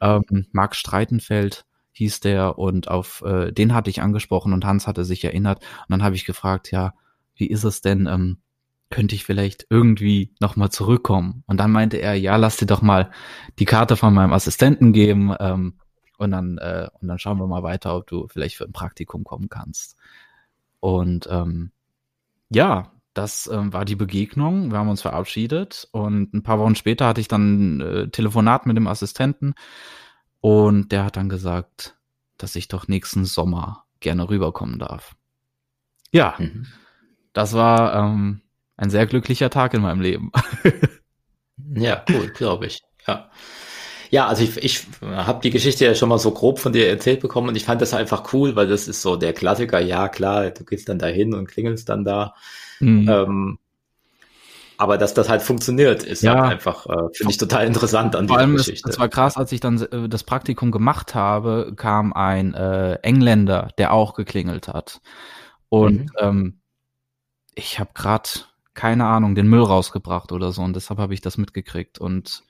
[0.00, 5.04] Ähm, Marc Streitenfeld hieß der und auf äh, den hatte ich angesprochen und Hans hatte
[5.04, 5.62] sich erinnert.
[5.62, 6.92] Und dann habe ich gefragt, ja,
[7.36, 8.06] wie ist es denn?
[8.06, 8.38] Ähm,
[8.90, 11.42] könnte ich vielleicht irgendwie nochmal zurückkommen?
[11.46, 13.10] Und dann meinte er, ja, lass dir doch mal
[13.58, 15.34] die Karte von meinem Assistenten geben.
[15.38, 15.78] Ähm,
[16.18, 19.24] und dann, äh, und dann schauen wir mal weiter, ob du vielleicht für ein Praktikum
[19.24, 19.96] kommen kannst.
[20.80, 21.72] Und ähm,
[22.50, 24.70] ja, das ähm, war die Begegnung.
[24.70, 28.76] Wir haben uns verabschiedet und ein paar Wochen später hatte ich dann äh, Telefonat mit
[28.76, 29.54] dem Assistenten
[30.40, 31.96] und der hat dann gesagt,
[32.36, 35.14] dass ich doch nächsten Sommer gerne rüberkommen darf.
[36.10, 36.66] Ja, mhm.
[37.32, 38.42] das war ähm,
[38.76, 40.30] ein sehr glücklicher Tag in meinem Leben.
[41.74, 42.82] ja, cool, glaube ich.
[43.06, 43.30] Ja.
[44.10, 47.18] Ja, also ich, ich habe die Geschichte ja schon mal so grob von dir erzählt
[47.20, 50.50] bekommen und ich fand das einfach cool, weil das ist so der Klassiker, ja klar,
[50.50, 52.34] du gehst dann dahin und klingelst dann da.
[52.78, 53.08] Mhm.
[53.08, 53.58] Ähm,
[54.76, 56.34] aber dass das halt funktioniert, ist ja.
[56.34, 58.88] halt einfach, äh, finde ich total interessant an Vor allem Geschichte.
[58.88, 63.68] Es, war krass, als ich dann äh, das Praktikum gemacht habe, kam ein äh, Engländer,
[63.78, 65.00] der auch geklingelt hat.
[65.68, 66.10] Und mhm.
[66.18, 66.60] ähm,
[67.54, 68.28] ich habe gerade,
[68.74, 71.98] keine Ahnung, den Müll rausgebracht oder so und deshalb habe ich das mitgekriegt.
[71.98, 72.44] Und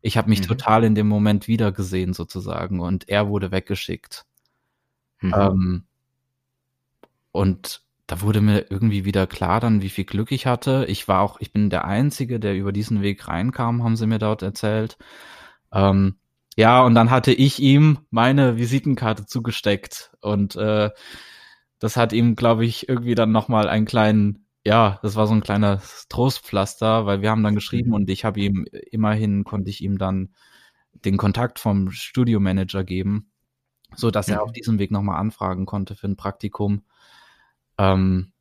[0.00, 0.46] ich habe mich mhm.
[0.46, 4.24] total in dem Moment wiedergesehen sozusagen und er wurde weggeschickt.
[5.20, 5.34] Mhm.
[5.36, 5.84] Ähm,
[7.32, 10.84] und da wurde mir irgendwie wieder klar dann, wie viel Glück ich hatte.
[10.88, 14.18] Ich war auch, ich bin der Einzige, der über diesen Weg reinkam, haben sie mir
[14.18, 14.98] dort erzählt.
[15.72, 16.16] Ähm,
[16.56, 20.90] ja, und dann hatte ich ihm meine Visitenkarte zugesteckt und äh,
[21.80, 25.42] das hat ihm, glaube ich, irgendwie dann nochmal einen kleinen ja, das war so ein
[25.42, 27.94] kleiner Trostpflaster, weil wir haben dann geschrieben mhm.
[27.94, 30.34] und ich habe ihm immerhin konnte ich ihm dann
[30.92, 33.30] den Kontakt vom Studiomanager geben,
[33.94, 34.36] so dass ja.
[34.36, 36.82] er auf diesem Weg nochmal anfragen konnte für ein Praktikum.
[37.76, 38.32] Ähm,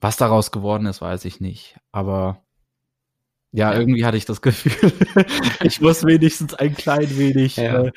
[0.00, 1.78] was daraus geworden ist, weiß ich nicht.
[1.92, 2.42] Aber
[3.52, 3.78] ja, ja.
[3.78, 4.92] irgendwie hatte ich das Gefühl,
[5.62, 7.84] ich muss wenigstens ein klein wenig ja.
[7.84, 7.92] äh,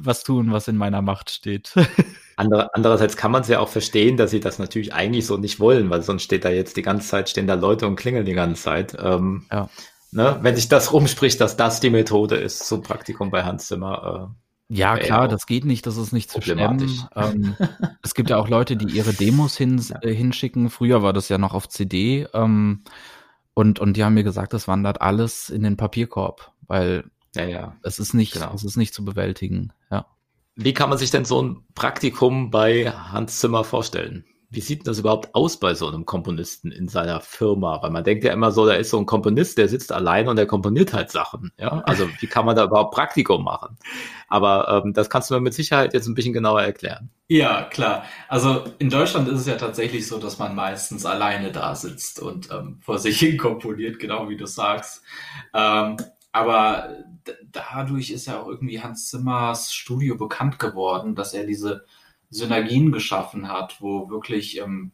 [0.00, 1.74] was tun, was in meiner Macht steht.
[2.38, 5.58] Andere, andererseits kann man es ja auch verstehen, dass sie das natürlich eigentlich so nicht
[5.58, 8.32] wollen, weil sonst steht da jetzt die ganze Zeit, stehen da Leute und klingeln die
[8.32, 8.96] ganze Zeit.
[9.02, 9.68] Ähm, ja.
[10.12, 14.30] ne, wenn sich das rumspricht, dass das die Methode ist, so Praktikum bei Hans Zimmer.
[14.70, 17.08] Äh, ja, klar, das geht nicht, das ist nicht zu stemmen.
[17.16, 17.56] Ähm,
[18.02, 20.00] es gibt ja auch Leute, die ihre Demos hin, ja.
[20.02, 20.70] äh, hinschicken.
[20.70, 22.28] Früher war das ja noch auf CD.
[22.34, 22.84] Ähm,
[23.52, 27.02] und, und die haben mir gesagt, das wandert alles in den Papierkorb, weil
[27.34, 27.76] ja, ja.
[27.82, 28.54] es ist nicht, genau.
[28.54, 29.72] es ist nicht zu bewältigen.
[29.90, 30.06] Ja.
[30.60, 34.24] Wie kann man sich denn so ein Praktikum bei Hans Zimmer vorstellen?
[34.50, 37.80] Wie sieht das überhaupt aus bei so einem Komponisten in seiner Firma?
[37.80, 40.34] Weil man denkt ja immer so, da ist so ein Komponist, der sitzt alleine und
[40.34, 41.52] der komponiert halt Sachen.
[41.60, 43.78] Ja, also wie kann man da überhaupt Praktikum machen?
[44.26, 47.10] Aber ähm, das kannst du mir mit Sicherheit jetzt ein bisschen genauer erklären.
[47.28, 48.02] Ja, klar.
[48.26, 52.50] Also in Deutschland ist es ja tatsächlich so, dass man meistens alleine da sitzt und
[52.50, 55.04] ähm, vor sich hin komponiert, genau wie du sagst.
[55.54, 55.98] Ähm,
[56.32, 57.04] aber
[57.50, 61.84] dadurch ist ja auch irgendwie Hans Zimmers Studio bekannt geworden, dass er diese
[62.30, 64.92] Synergien geschaffen hat, wo wirklich ähm,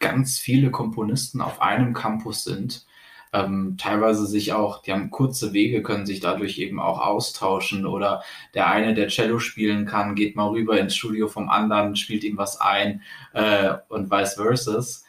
[0.00, 2.86] ganz viele Komponisten auf einem Campus sind.
[3.32, 8.22] Ähm, teilweise sich auch, die haben kurze Wege, können sich dadurch eben auch austauschen oder
[8.54, 12.38] der eine, der Cello spielen kann, geht mal rüber ins Studio vom anderen, spielt ihm
[12.38, 13.02] was ein
[13.34, 15.02] äh, und vice versa.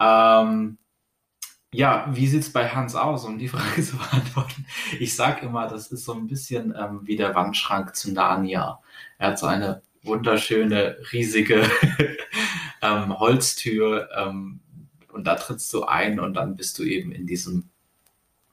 [0.00, 0.78] Ähm,
[1.74, 4.66] ja, wie sieht's bei Hans aus, um die Frage zu beantworten?
[5.00, 8.80] Ich sag immer, das ist so ein bisschen ähm, wie der Wandschrank zu Narnia.
[9.18, 11.62] Er hat so eine wunderschöne, riesige
[12.82, 14.60] ähm, Holztür ähm,
[15.12, 17.70] und da trittst du ein und dann bist du eben in diesem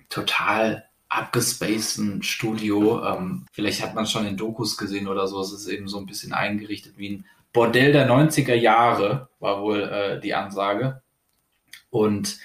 [0.09, 3.03] total abgespaceden Studio.
[3.03, 5.41] Ähm, vielleicht hat man es schon in Dokus gesehen oder so.
[5.41, 9.81] Es ist eben so ein bisschen eingerichtet wie ein Bordell der 90er Jahre, war wohl
[9.81, 11.01] äh, die Ansage.
[11.89, 12.37] Und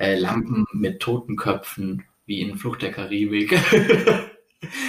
[0.00, 3.60] äh, Lampen mit Totenköpfen, wie in Flucht der Karibik.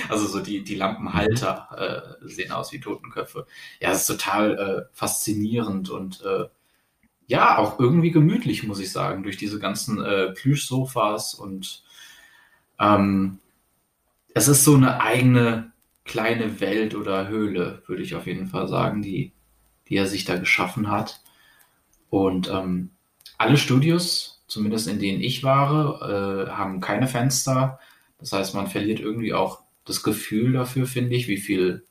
[0.10, 3.48] Also so die, die Lampenhalter äh, sehen aus wie Totenköpfe.
[3.80, 6.50] Ja, es ist total äh, faszinierend und äh,
[7.28, 11.84] ja, auch irgendwie gemütlich, muss ich sagen, durch diese ganzen äh, Plüschsofas und
[12.82, 13.40] ähm,
[14.34, 15.72] es ist so eine eigene
[16.04, 19.32] kleine Welt oder Höhle, würde ich auf jeden Fall sagen, die,
[19.88, 21.22] die er sich da geschaffen hat.
[22.10, 22.90] Und ähm,
[23.38, 27.80] alle Studios, zumindest in denen ich war, äh, haben keine Fenster.
[28.20, 31.86] Das heißt, man verliert irgendwie auch das Gefühl dafür, finde ich, wie viel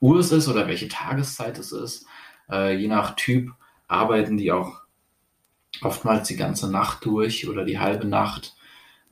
[0.00, 2.06] Uhr es ist oder welche Tageszeit es ist.
[2.50, 3.52] Äh, je nach Typ
[3.86, 4.80] arbeiten die auch
[5.82, 8.56] oftmals die ganze Nacht durch oder die halbe Nacht.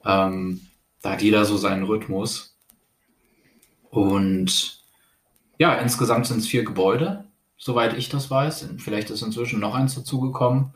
[0.05, 0.67] Ähm,
[1.01, 2.59] da hat jeder so seinen Rhythmus.
[3.91, 4.83] Und
[5.57, 8.71] ja, insgesamt sind es vier Gebäude, soweit ich das weiß.
[8.79, 10.75] Vielleicht ist inzwischen noch eins dazugekommen.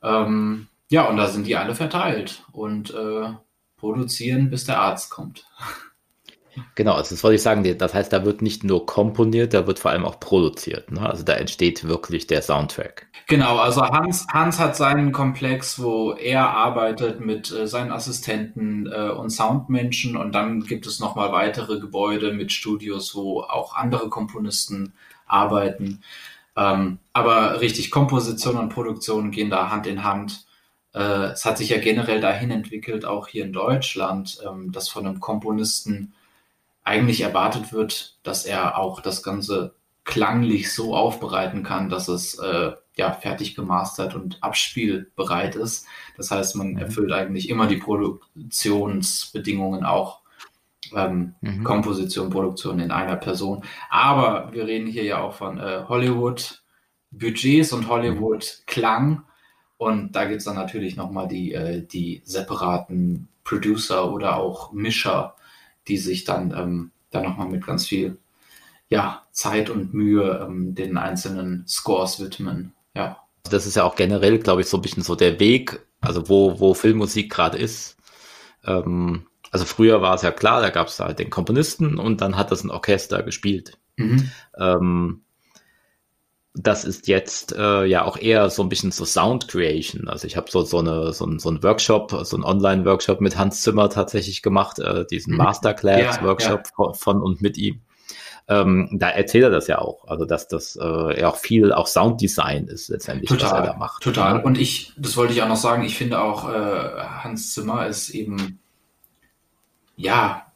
[0.00, 3.32] Ähm, ja, und da sind die alle verteilt und äh,
[3.76, 5.44] produzieren, bis der Arzt kommt.
[6.74, 9.78] Genau, also das wollte ich sagen, das heißt, da wird nicht nur komponiert, da wird
[9.78, 10.90] vor allem auch produziert.
[10.90, 11.08] Ne?
[11.08, 13.06] Also da entsteht wirklich der Soundtrack.
[13.28, 19.10] Genau, also Hans, Hans hat seinen Komplex, wo er arbeitet mit äh, seinen Assistenten äh,
[19.10, 24.92] und Soundmenschen und dann gibt es nochmal weitere Gebäude mit Studios, wo auch andere Komponisten
[25.26, 26.02] arbeiten.
[26.56, 30.49] Ähm, aber richtig, Komposition und Produktion gehen da Hand in Hand.
[30.94, 35.06] Äh, es hat sich ja generell dahin entwickelt, auch hier in Deutschland, ähm, dass von
[35.06, 36.14] einem Komponisten
[36.84, 39.74] eigentlich erwartet wird, dass er auch das Ganze
[40.04, 45.86] klanglich so aufbereiten kann, dass es äh, ja fertig gemastert und abspielbereit ist.
[46.16, 46.78] Das heißt, man mhm.
[46.78, 50.20] erfüllt eigentlich immer die Produktionsbedingungen auch
[50.94, 51.64] ähm, mhm.
[51.64, 53.64] Komposition, Produktion in einer Person.
[53.88, 56.62] Aber wir reden hier ja auch von äh, Hollywood
[57.10, 59.22] Budgets und Hollywood Klang.
[59.80, 65.36] Und da gibt es dann natürlich nochmal die, äh, die separaten Producer oder auch Mischer,
[65.88, 68.18] die sich dann, ähm, dann nochmal mit ganz viel
[68.90, 72.74] ja, Zeit und Mühe ähm, den einzelnen Scores widmen.
[72.94, 73.22] Ja.
[73.44, 76.60] Das ist ja auch generell, glaube ich, so ein bisschen so der Weg, also wo,
[76.60, 77.96] wo Filmmusik gerade ist.
[78.66, 82.36] Ähm, also früher war es ja klar, da gab es halt den Komponisten und dann
[82.36, 83.78] hat das ein Orchester gespielt.
[83.96, 84.30] Mhm.
[84.58, 85.22] Ähm,
[86.54, 90.08] das ist jetzt äh, ja auch eher so ein bisschen so Sound Creation.
[90.08, 93.20] Also ich habe so so eine so ein, so ein Workshop, so ein Online Workshop
[93.20, 95.38] mit Hans Zimmer tatsächlich gemacht, äh, diesen mhm.
[95.38, 96.72] Masterclass ja, Workshop ja.
[96.74, 97.82] Von, von, und mit ihm.
[98.48, 101.86] Ähm, da erzählt er das ja auch, also dass das äh, ja auch viel auch
[101.86, 104.02] Sounddesign ist letztendlich, total, was er da macht.
[104.02, 104.42] Total.
[104.42, 108.10] Und ich, das wollte ich auch noch sagen, ich finde auch äh, Hans Zimmer ist
[108.10, 108.58] eben
[109.94, 110.49] ja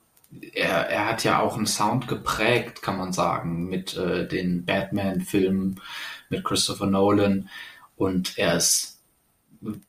[0.54, 5.80] er, er hat ja auch einen Sound geprägt, kann man sagen, mit äh, den Batman-Filmen,
[6.28, 7.48] mit Christopher Nolan.
[7.96, 8.94] Und er ist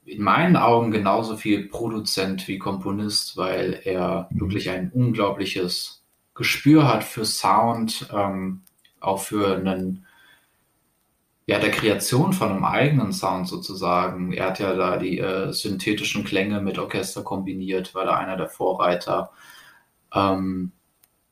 [0.06, 6.04] in meinen Augen genauso viel Produzent wie Komponist, weil er wirklich ein unglaubliches
[6.34, 8.62] Gespür hat für Sound, ähm,
[9.00, 10.06] auch für einen,
[11.46, 14.34] ja, der Kreation von einem eigenen Sound sozusagen.
[14.34, 18.50] Er hat ja da die äh, synthetischen Klänge mit Orchester kombiniert, weil er einer der
[18.50, 19.32] Vorreiter
[20.16, 20.72] ähm,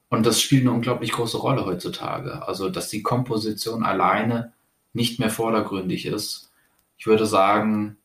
[0.10, 2.48] und das spielt eine unglaublich große Rolle heutzutage.
[2.48, 4.54] Also, dass die Komposition alleine
[4.94, 6.52] nicht mehr vordergründig ist.
[6.98, 7.98] Ich würde sagen,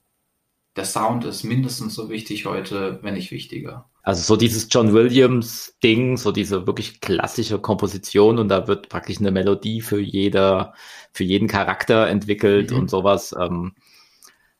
[0.77, 3.89] der Sound ist mindestens so wichtig heute, wenn nicht wichtiger.
[4.03, 9.19] Also so dieses John Williams Ding, so diese wirklich klassische Komposition und da wird praktisch
[9.19, 10.73] eine Melodie für jeder,
[11.13, 12.79] für jeden Charakter entwickelt mhm.
[12.79, 13.35] und sowas.
[13.39, 13.75] Ähm,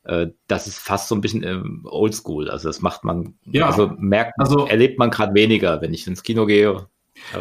[0.09, 2.51] äh, das ist fast so ein bisschen ähm, oldschool.
[2.51, 3.67] Also das macht man, ja.
[3.67, 6.89] also merkt, also, erlebt man gerade weniger, wenn ich ins Kino gehe.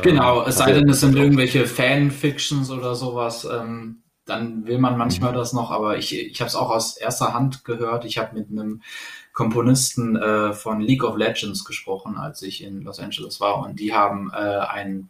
[0.02, 5.32] Genau, es sei denn, es sind irgendwelche Fanfictions oder sowas, ähm, dann will man manchmal
[5.32, 5.36] mhm.
[5.38, 8.04] das noch, aber ich, ich habe es auch aus erster Hand gehört.
[8.04, 8.82] Ich habe mit einem
[9.34, 13.94] Komponisten äh, von League of Legends gesprochen, als ich in Los Angeles war und die
[13.94, 15.10] haben äh, ein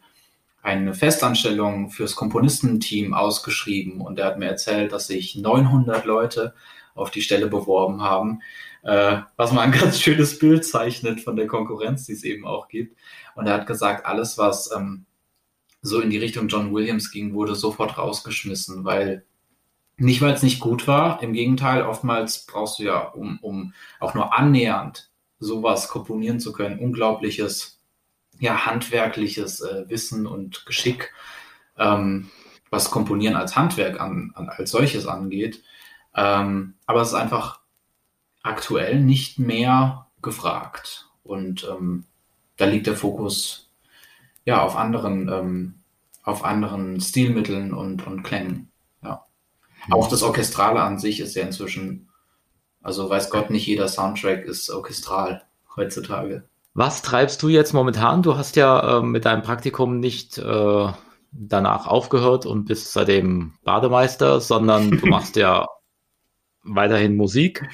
[0.63, 6.53] eine Festanstellung fürs Komponistenteam ausgeschrieben und er hat mir erzählt, dass sich 900 Leute
[6.97, 8.41] auf die Stelle beworben haben,
[8.83, 12.67] äh, was mal ein ganz schönes Bild zeichnet von der Konkurrenz, die es eben auch
[12.67, 12.97] gibt.
[13.35, 15.05] Und er hat gesagt, alles, was ähm,
[15.81, 19.23] so in die Richtung John Williams ging, wurde sofort rausgeschmissen, weil
[19.97, 24.13] nicht, weil es nicht gut war, im Gegenteil, oftmals brauchst du ja, um, um auch
[24.13, 27.79] nur annähernd sowas komponieren zu können, unglaubliches,
[28.39, 31.13] ja, handwerkliches äh, Wissen und Geschick,
[31.77, 32.29] ähm,
[32.69, 35.63] was Komponieren als Handwerk an, an, als solches angeht.
[36.17, 37.61] Ähm, aber es ist einfach
[38.41, 41.09] aktuell nicht mehr gefragt.
[41.23, 42.05] Und ähm,
[42.57, 43.69] da liegt der Fokus
[44.43, 45.75] ja auf anderen, ähm,
[46.23, 48.71] auf anderen Stilmitteln und, und Klängen.
[49.03, 49.25] Ja.
[49.87, 49.93] Mhm.
[49.93, 52.09] Auch das Orchestrale an sich ist ja inzwischen,
[52.81, 55.43] also weiß Gott, nicht jeder Soundtrack ist orchestral
[55.75, 56.43] heutzutage.
[56.73, 58.23] Was treibst du jetzt momentan?
[58.23, 60.87] Du hast ja äh, mit deinem Praktikum nicht äh,
[61.31, 65.67] danach aufgehört und bist seitdem Bademeister, sondern du machst ja
[66.67, 67.67] weiterhin Musik.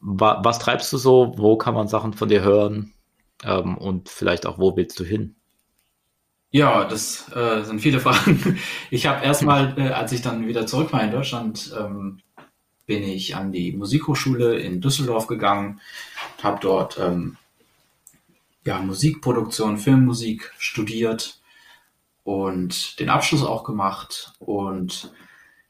[0.00, 1.34] Wa was treibst du so?
[1.36, 2.92] Wo kann man Sachen von dir hören?
[3.44, 5.36] Ähm, und vielleicht auch, wo willst du hin?
[6.50, 8.58] Ja, das äh, sind viele Fragen.
[8.90, 12.20] Ich habe erstmal, äh, als ich dann wieder zurück war in Deutschland, ähm,
[12.86, 15.80] bin ich an die Musikhochschule in Düsseldorf gegangen,
[16.42, 17.36] habe dort ähm,
[18.64, 21.38] ja, Musikproduktion, Filmmusik studiert
[22.24, 24.32] und den Abschluss auch gemacht.
[24.38, 25.12] Und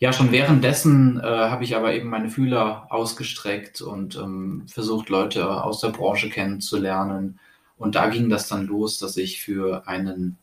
[0.00, 5.64] ja, schon währenddessen äh, habe ich aber eben meine Fühler ausgestreckt und ähm, versucht, Leute
[5.64, 7.40] aus der Branche kennenzulernen.
[7.76, 10.38] Und da ging das dann los, dass ich für einen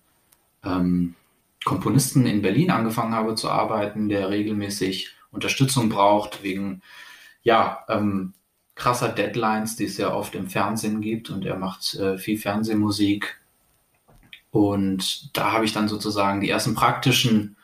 [0.64, 1.16] ähm,
[1.64, 6.82] Komponisten in Berlin angefangen habe zu arbeiten, der regelmäßig Unterstützung braucht wegen
[7.44, 8.34] ja ähm,
[8.76, 13.40] krasser Deadlines, die es ja oft im Fernsehen gibt und er macht äh, viel Fernsehmusik
[14.52, 17.55] und da habe ich dann sozusagen die ersten praktischen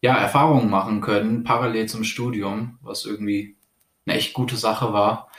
[0.00, 3.56] ja, Erfahrungen machen können, parallel zum Studium, was irgendwie
[4.06, 5.30] eine echt gute Sache war,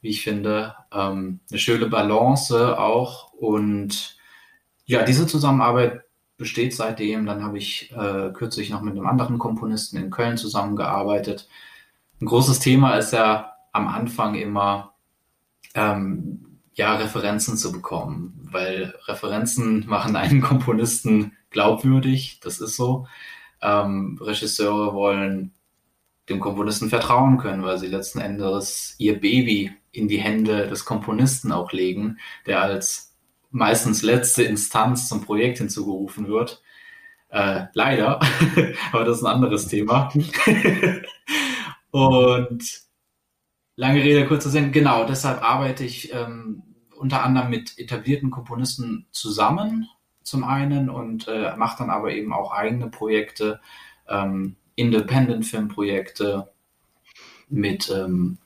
[0.00, 0.74] wie ich finde.
[0.92, 4.16] Ähm, eine schöne Balance auch und
[4.86, 6.02] ja, diese Zusammenarbeit
[6.38, 7.26] besteht seitdem.
[7.26, 11.48] Dann habe ich äh, kürzlich noch mit einem anderen Komponisten in Köln zusammengearbeitet.
[12.20, 14.94] Ein großes Thema ist ja am Anfang immer,
[15.74, 23.06] ähm, ja, Referenzen zu bekommen, weil Referenzen machen einen Komponisten glaubwürdig, das ist so.
[23.62, 25.52] Ähm, Regisseure wollen
[26.28, 31.52] dem Komponisten vertrauen können, weil sie letzten Endes ihr Baby in die Hände des Komponisten
[31.52, 33.16] auch legen, der als
[33.50, 36.62] meistens letzte Instanz zum Projekt hinzugerufen wird.
[37.30, 38.20] Äh, leider,
[38.92, 40.12] aber das ist ein anderes Thema.
[41.90, 42.80] und
[43.76, 46.62] lange Rede, kurzer Sinn, genau, deshalb arbeite ich ähm,
[46.96, 49.88] unter anderem mit etablierten Komponisten zusammen
[50.28, 53.60] zum einen und äh, mache dann aber eben auch eigene Projekte,
[54.08, 56.50] ähm, Independent-Filmprojekte
[57.48, 58.38] mit ähm,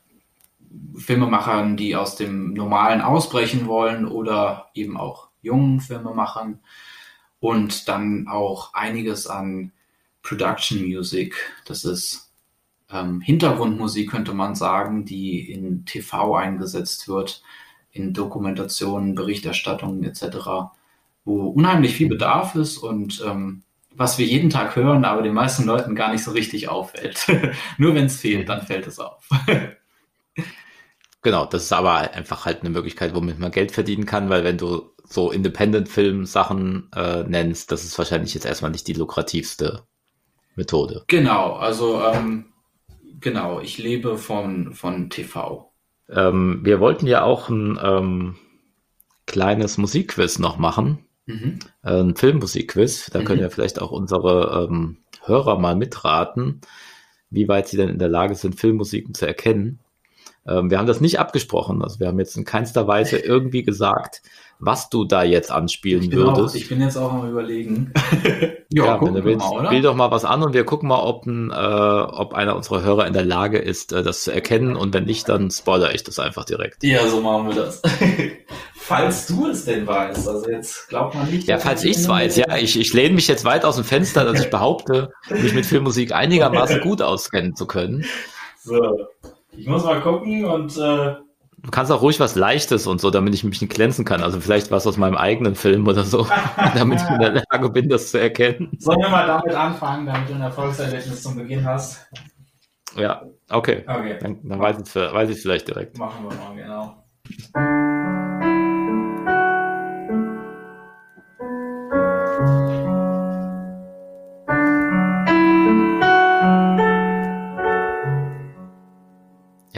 [0.97, 6.61] Filmemachern, die aus dem Normalen ausbrechen wollen oder eben auch jungen Filmemachern
[7.41, 9.73] und dann auch einiges an
[10.23, 11.35] Production Music.
[11.67, 12.33] Das ist
[12.91, 17.43] ähm, Hintergrundmusik, könnte man sagen, die in TV eingesetzt wird,
[17.91, 20.71] in Dokumentationen, Berichterstattungen etc.,
[21.25, 23.63] wo unheimlich viel Bedarf ist und ähm,
[23.95, 27.27] was wir jeden Tag hören, aber den meisten Leuten gar nicht so richtig auffällt.
[27.79, 29.29] Nur wenn es fehlt, dann fällt es auf.
[31.23, 34.59] Genau, das ist aber einfach halt eine Möglichkeit, womit man Geld verdienen kann, weil wenn
[34.59, 39.83] du so Independent-Film-Sachen äh, nennst, das ist wahrscheinlich jetzt erstmal nicht die lukrativste
[40.57, 41.05] Methode.
[41.07, 42.47] Genau, also ähm,
[43.21, 45.71] genau, ich lebe von, von TV.
[46.09, 48.37] Ähm, wir wollten ja auch ein ähm,
[49.27, 51.05] kleines Musikquiz noch machen.
[51.33, 51.59] Mhm.
[51.83, 53.11] Ein Filmmusikquiz.
[53.13, 53.25] Da mhm.
[53.25, 56.61] können ja vielleicht auch unsere ähm, Hörer mal mitraten,
[57.31, 59.81] wie weit sie denn in der Lage sind, Filmmusiken zu erkennen.
[60.47, 61.83] Ähm, wir haben das nicht abgesprochen.
[61.83, 64.23] Also wir haben jetzt in keinster Weise irgendwie gesagt,
[64.65, 66.55] was du da jetzt anspielen ich würdest.
[66.55, 67.93] Auch, ich bin jetzt auch am überlegen.
[68.71, 71.03] ja, ja wenn du willst, mal, spiel doch mal was an und wir gucken mal,
[71.03, 74.77] ob, ein, äh, ob einer unserer Hörer in der Lage ist, äh, das zu erkennen.
[74.77, 76.85] Und wenn nicht, dann spoiler ich das einfach direkt.
[76.85, 77.83] Ja, so machen wir das.
[78.75, 81.49] falls du es denn weißt, also jetzt glaubt man nicht.
[81.49, 84.25] Ja, falls ich es weiß, ja, ich, ich lehne mich jetzt weit aus dem Fenster,
[84.25, 88.05] dass ich behaupte, mich mit Filmmusik einigermaßen gut auskennen zu können.
[88.63, 89.09] So.
[89.57, 90.79] Ich muss mal gucken und.
[90.79, 91.17] Äh,
[91.63, 94.23] du kannst auch ruhig was Leichtes und so, damit ich mich nicht glänzen kann.
[94.23, 96.27] Also vielleicht was aus meinem eigenen Film oder so,
[96.75, 98.71] damit ich in der Lage bin, das zu erkennen.
[98.79, 102.07] Sollen wir mal damit anfangen, damit du ein Erfolgserlebnis zum Beginn hast?
[102.97, 103.85] Ja, okay.
[103.87, 104.19] okay.
[104.21, 105.97] Dann, dann weiß ich es vielleicht direkt.
[105.99, 107.82] Machen wir mal, genau.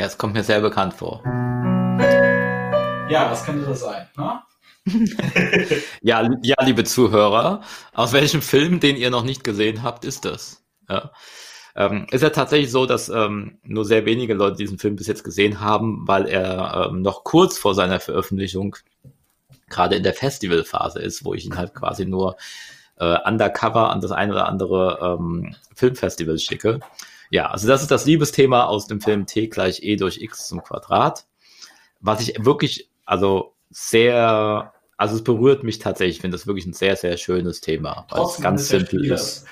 [0.05, 1.23] Ja, es kommt mir sehr bekannt vor.
[3.09, 4.07] Ja, was könnte das sein?
[4.19, 4.43] Ne?
[6.03, 7.63] ja, ja, liebe Zuhörer,
[7.95, 10.63] aus welchem Film, den ihr noch nicht gesehen habt, ist das?
[10.91, 11.11] Ja.
[11.75, 15.25] Ähm, ist ja tatsächlich so, dass ähm, nur sehr wenige Leute diesen Film bis jetzt
[15.25, 18.77] gesehen haben, weil er ähm, noch kurz vor seiner Veröffentlichung
[19.71, 22.37] gerade in der Festivalphase ist, wo ich ihn halt quasi nur
[22.99, 26.81] äh, undercover an das ein oder andere ähm, Filmfestival schicke.
[27.35, 30.63] Ja, also das ist das Liebesthema aus dem Film T gleich E durch X zum
[30.63, 31.27] Quadrat.
[31.99, 36.19] Was ich wirklich, also sehr, also es berührt mich tatsächlich.
[36.19, 39.47] Ich finde das wirklich ein sehr, sehr schönes Thema, weil es ganz simpel ist.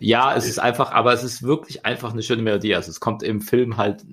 [0.00, 2.74] ja, es ist einfach, aber es ist wirklich einfach eine schöne Melodie.
[2.74, 4.04] Also es kommt im Film halt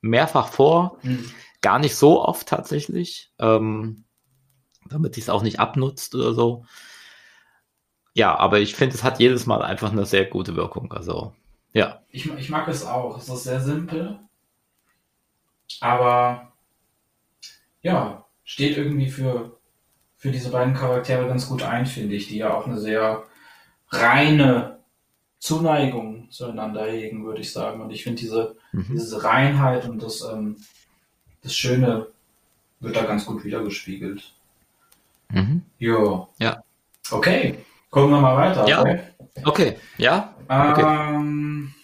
[0.00, 1.30] mehrfach vor, mhm.
[1.60, 3.30] gar nicht so oft tatsächlich.
[3.38, 4.04] Ähm,
[4.88, 6.64] damit es auch nicht abnutzt oder so.
[8.14, 10.90] Ja, aber ich finde, es hat jedes Mal einfach eine sehr gute Wirkung.
[10.90, 11.34] Also,
[11.74, 12.00] ja.
[12.08, 13.18] Ich, ich mag es auch.
[13.18, 14.18] Es ist sehr simpel.
[15.80, 16.52] Aber
[17.82, 19.58] ja, steht irgendwie für,
[20.16, 23.24] für diese beiden Charaktere ganz gut ein, finde ich, die ja auch eine sehr
[23.90, 24.78] reine
[25.38, 27.82] Zuneigung zueinander hegen, würde ich sagen.
[27.82, 28.86] Und ich finde diese, mhm.
[28.90, 30.56] diese Reinheit und das, ähm,
[31.42, 32.06] das Schöne
[32.80, 34.32] wird da ganz gut wiedergespiegelt.
[35.30, 35.62] Mhm.
[35.78, 36.28] Jo.
[36.38, 36.62] Ja.
[37.10, 37.58] Okay.
[37.90, 38.66] Gucken wir mal weiter.
[38.66, 38.80] Ja.
[38.80, 39.00] Okay.
[39.44, 39.76] okay.
[39.98, 40.33] Ja.
[40.48, 40.82] Okay.
[40.82, 41.74] Ähm,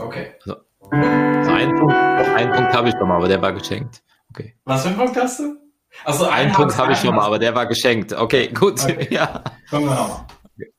[0.00, 0.34] okay.
[0.40, 0.56] Also,
[0.90, 4.02] also einen Punkt, einen Punkt habe ich schon mal, aber der war geschenkt.
[4.30, 4.56] Okay.
[4.64, 5.56] Was für einen Punkt hast du?
[6.04, 8.12] Also einen Punkt habe ich schon mal, aber der war geschenkt.
[8.12, 8.82] Okay, gut.
[8.82, 9.06] Okay.
[9.14, 9.42] Ja.
[9.70, 10.26] Gucken wir nochmal.
[10.56, 10.72] Okay.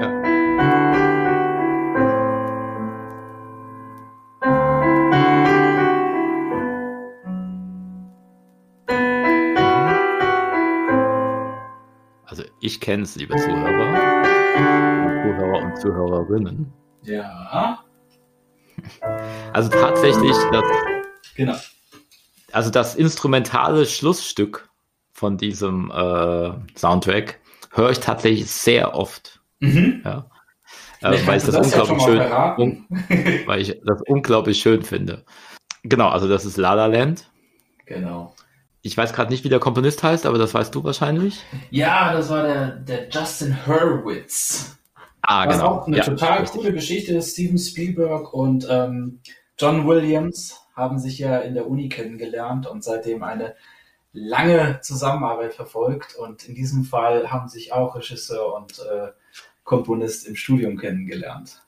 [0.00, 0.26] Ja.
[12.66, 14.15] Ich kenne es, liebe Zuhörer,
[15.46, 16.72] Zuhörer und Zuhörerinnen.
[17.02, 17.78] Ja.
[19.52, 20.64] Also tatsächlich das,
[21.34, 21.54] genau.
[22.52, 24.68] also das instrumentale Schlussstück
[25.12, 27.40] von diesem äh, Soundtrack
[27.72, 29.40] höre ich tatsächlich sehr oft.
[29.60, 30.02] Mhm.
[30.04, 30.26] Ja.
[31.00, 32.20] Äh, weil ich das, das unglaublich schön,
[32.58, 32.86] un
[33.46, 35.24] weil ich das unglaublich schön finde.
[35.84, 37.30] Genau, also das ist La La Land.
[37.86, 38.34] Genau.
[38.82, 41.42] Ich weiß gerade nicht, wie der Komponist heißt, aber das weißt du wahrscheinlich.
[41.70, 44.76] Ja, das war der, der Justin Hurwitz.
[45.26, 45.68] Ah, Was genau.
[45.68, 46.60] auch eine ja, total richtig.
[46.60, 47.32] coole Geschichte ist.
[47.32, 49.20] Steven Spielberg und ähm,
[49.58, 53.54] John Williams haben sich ja in der Uni kennengelernt und seitdem eine
[54.12, 56.14] lange Zusammenarbeit verfolgt.
[56.16, 59.08] Und in diesem Fall haben sich auch Regisseur und äh,
[59.64, 61.62] Komponist im Studium kennengelernt.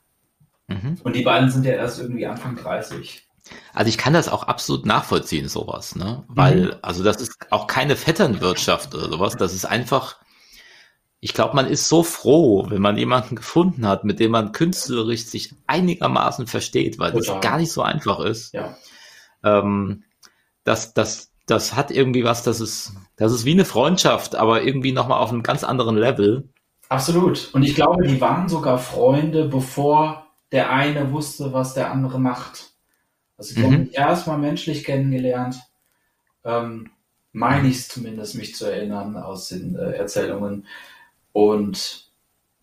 [0.68, 0.98] Mhm.
[1.02, 3.26] Und die beiden sind ja erst irgendwie Anfang 30.
[3.72, 6.24] Also ich kann das auch absolut nachvollziehen, sowas, ne?
[6.28, 6.72] Weil, mhm.
[6.82, 9.36] also das ist auch keine Vetternwirtschaft oder sowas.
[9.36, 10.20] Das ist einfach,
[11.20, 15.26] ich glaube, man ist so froh, wenn man jemanden gefunden hat, mit dem man künstlerisch
[15.26, 17.34] sich einigermaßen versteht, weil Total.
[17.34, 18.54] das gar nicht so einfach ist.
[18.54, 18.76] Ja.
[19.42, 20.04] Ähm,
[20.62, 24.92] das, das, das hat irgendwie was, das ist, das ist wie eine Freundschaft, aber irgendwie
[24.92, 26.48] nochmal auf einem ganz anderen Level.
[26.88, 27.50] Absolut.
[27.52, 32.70] Und ich glaube, die waren sogar Freunde, bevor der eine wusste, was der andere macht.
[33.36, 33.90] Also ich mhm.
[33.92, 35.60] erstmal menschlich kennengelernt,
[36.44, 36.90] ähm,
[37.32, 40.66] meine ich es zumindest, mich zu erinnern aus den äh, Erzählungen.
[41.38, 42.10] Und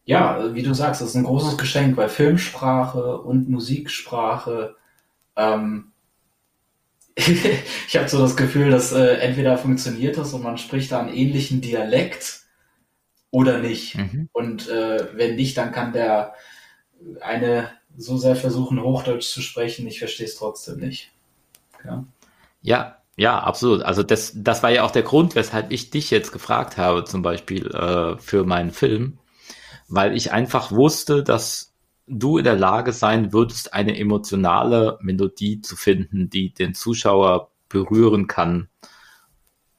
[0.03, 4.75] ja, wie du sagst, das ist ein großes Geschenk, weil Filmsprache und Musiksprache,
[5.37, 5.93] ähm,
[7.15, 11.15] ich habe so das Gefühl, dass äh, entweder funktioniert das und man spricht da einen
[11.15, 12.41] ähnlichen Dialekt
[13.31, 13.95] oder nicht.
[13.95, 14.27] Mhm.
[14.33, 16.33] Und äh, wenn nicht, dann kann der
[17.21, 21.13] eine so sehr versuchen, Hochdeutsch zu sprechen, ich verstehe es trotzdem nicht.
[21.85, 22.05] Ja.
[22.61, 23.83] ja, ja, absolut.
[23.83, 27.21] Also das, das war ja auch der Grund, weshalb ich dich jetzt gefragt habe, zum
[27.21, 29.19] Beispiel äh, für meinen Film,
[29.87, 31.73] weil ich einfach wusste, dass
[32.07, 38.27] du in der Lage sein würdest, eine emotionale Melodie zu finden, die den Zuschauer berühren
[38.27, 38.67] kann,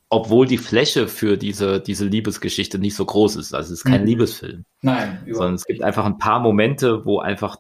[0.09, 3.55] obwohl die Fläche für diese, diese Liebesgeschichte nicht so groß ist.
[3.55, 4.07] Also es ist kein mhm.
[4.07, 4.65] Liebesfilm.
[4.81, 7.57] Nein, sondern es gibt einfach ein paar Momente, wo einfach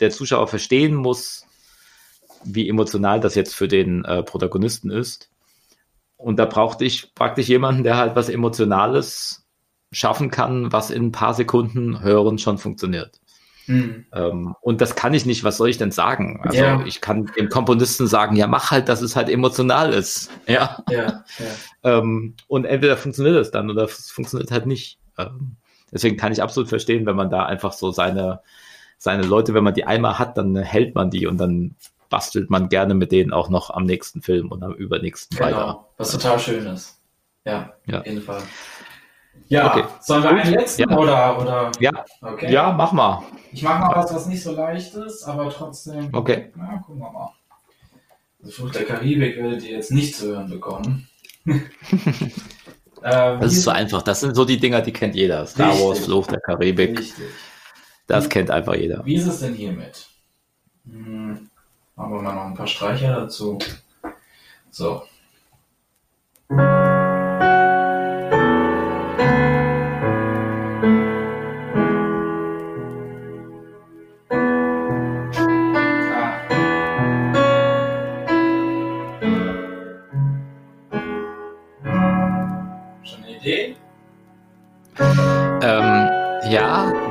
[0.00, 1.46] der Zuschauer verstehen muss,
[2.44, 5.30] wie emotional das jetzt für den äh, Protagonisten ist.
[6.16, 9.46] Und da brauchte ich praktisch jemanden, der halt was Emotionales
[9.92, 13.20] schaffen kann, was in ein paar Sekunden hören schon funktioniert.
[13.66, 14.06] Mhm.
[14.12, 16.40] Ähm, und das kann ich nicht, was soll ich denn sagen?
[16.42, 16.84] Also ja.
[16.84, 20.30] ich kann dem Komponisten sagen, ja, mach halt, dass es halt emotional ist.
[20.46, 20.82] Ja.
[20.90, 21.98] ja, ja.
[21.98, 24.98] Ähm, und entweder funktioniert es dann oder es funktioniert halt nicht.
[25.16, 25.56] Ähm,
[25.90, 28.40] deswegen kann ich absolut verstehen, wenn man da einfach so seine,
[28.98, 31.76] seine Leute, wenn man die einmal hat, dann hält man die und dann
[32.14, 35.88] bastelt man gerne mit denen auch noch am nächsten Film und am übernächsten genau, weiter.
[35.96, 37.00] Was total schön ist.
[37.44, 37.98] Ja, ja.
[37.98, 38.40] auf jeden Fall.
[39.48, 39.84] Ja, okay.
[40.00, 40.96] sollen wir einen letzten ja.
[40.96, 41.72] oder, oder?
[41.80, 41.90] Ja.
[42.22, 42.52] Okay.
[42.52, 43.24] Ja, mach mal.
[43.50, 46.08] Ich mach mal was, was nicht so leicht ist, aber trotzdem.
[46.12, 46.52] Okay.
[46.54, 47.32] Na, gucken wir mal.
[48.40, 51.08] Also Flucht der Karibik werdet ihr jetzt nicht zu hören bekommen.
[51.46, 51.60] ähm,
[53.02, 54.02] das ist so einfach.
[54.02, 55.44] Das sind so die Dinger, die kennt jeder.
[55.46, 55.84] Star Richtig.
[55.84, 56.96] Wars, Flucht der Karibik.
[56.96, 57.24] Richtig.
[58.06, 59.04] Das kennt einfach jeder.
[59.04, 60.06] Wie ist es denn hiermit?
[60.86, 61.50] Hm,
[61.96, 63.58] machen wir mal noch ein paar Streicher dazu.
[64.70, 65.02] So.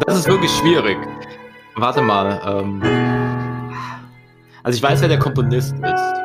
[0.06, 0.98] Das ist wirklich schwierig.
[1.76, 2.40] Warte mal.
[2.46, 2.82] Ähm,
[4.64, 6.24] also ich weiß, wer der Komponist ist.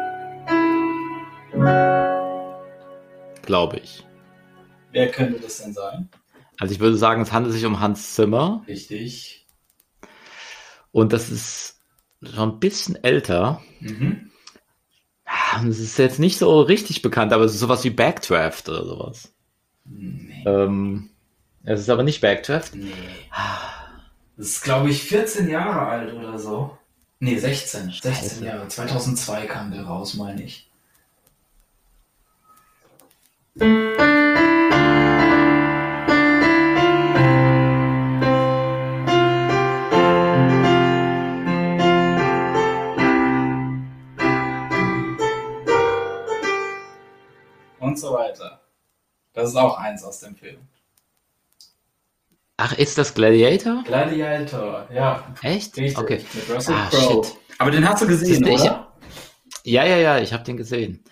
[3.49, 4.07] glaube ich.
[4.93, 6.11] Wer könnte das denn sein?
[6.61, 8.62] Also ich würde sagen, es handelt sich um Hans Zimmer.
[8.68, 9.47] Richtig.
[10.93, 11.80] Und das ist
[12.22, 13.62] schon ein bisschen älter.
[13.80, 14.30] Mhm.
[15.66, 19.32] Es ist jetzt nicht so richtig bekannt, aber es ist sowas wie Backdraft oder sowas.
[19.84, 20.45] Nee.
[20.47, 21.09] Ähm,
[21.64, 22.74] es ist aber nicht Backdraft.
[22.74, 22.93] Nee.
[24.36, 26.78] Das ist, glaube ich, 14 Jahre alt oder so.
[27.21, 27.91] Nee, 16.
[27.91, 28.45] 16 Scheiße.
[28.45, 28.69] Jahre.
[28.69, 30.71] 2002 kam der raus, meine ich.
[47.81, 48.61] Und so weiter.
[49.33, 50.69] Das ist auch eins aus dem Film.
[52.61, 53.84] Ach, ist das Gladiator?
[53.84, 55.24] Gladiator, ja.
[55.42, 55.76] Echt?
[55.78, 55.96] Richtig.
[55.96, 56.20] Okay.
[56.34, 57.24] Mit Russell Ah, Crowe.
[57.24, 57.34] shit.
[57.59, 58.92] Aber den hast du gesehen, du, ich- oder?
[59.64, 61.04] Ja, ja, ja, ich habe den gesehen.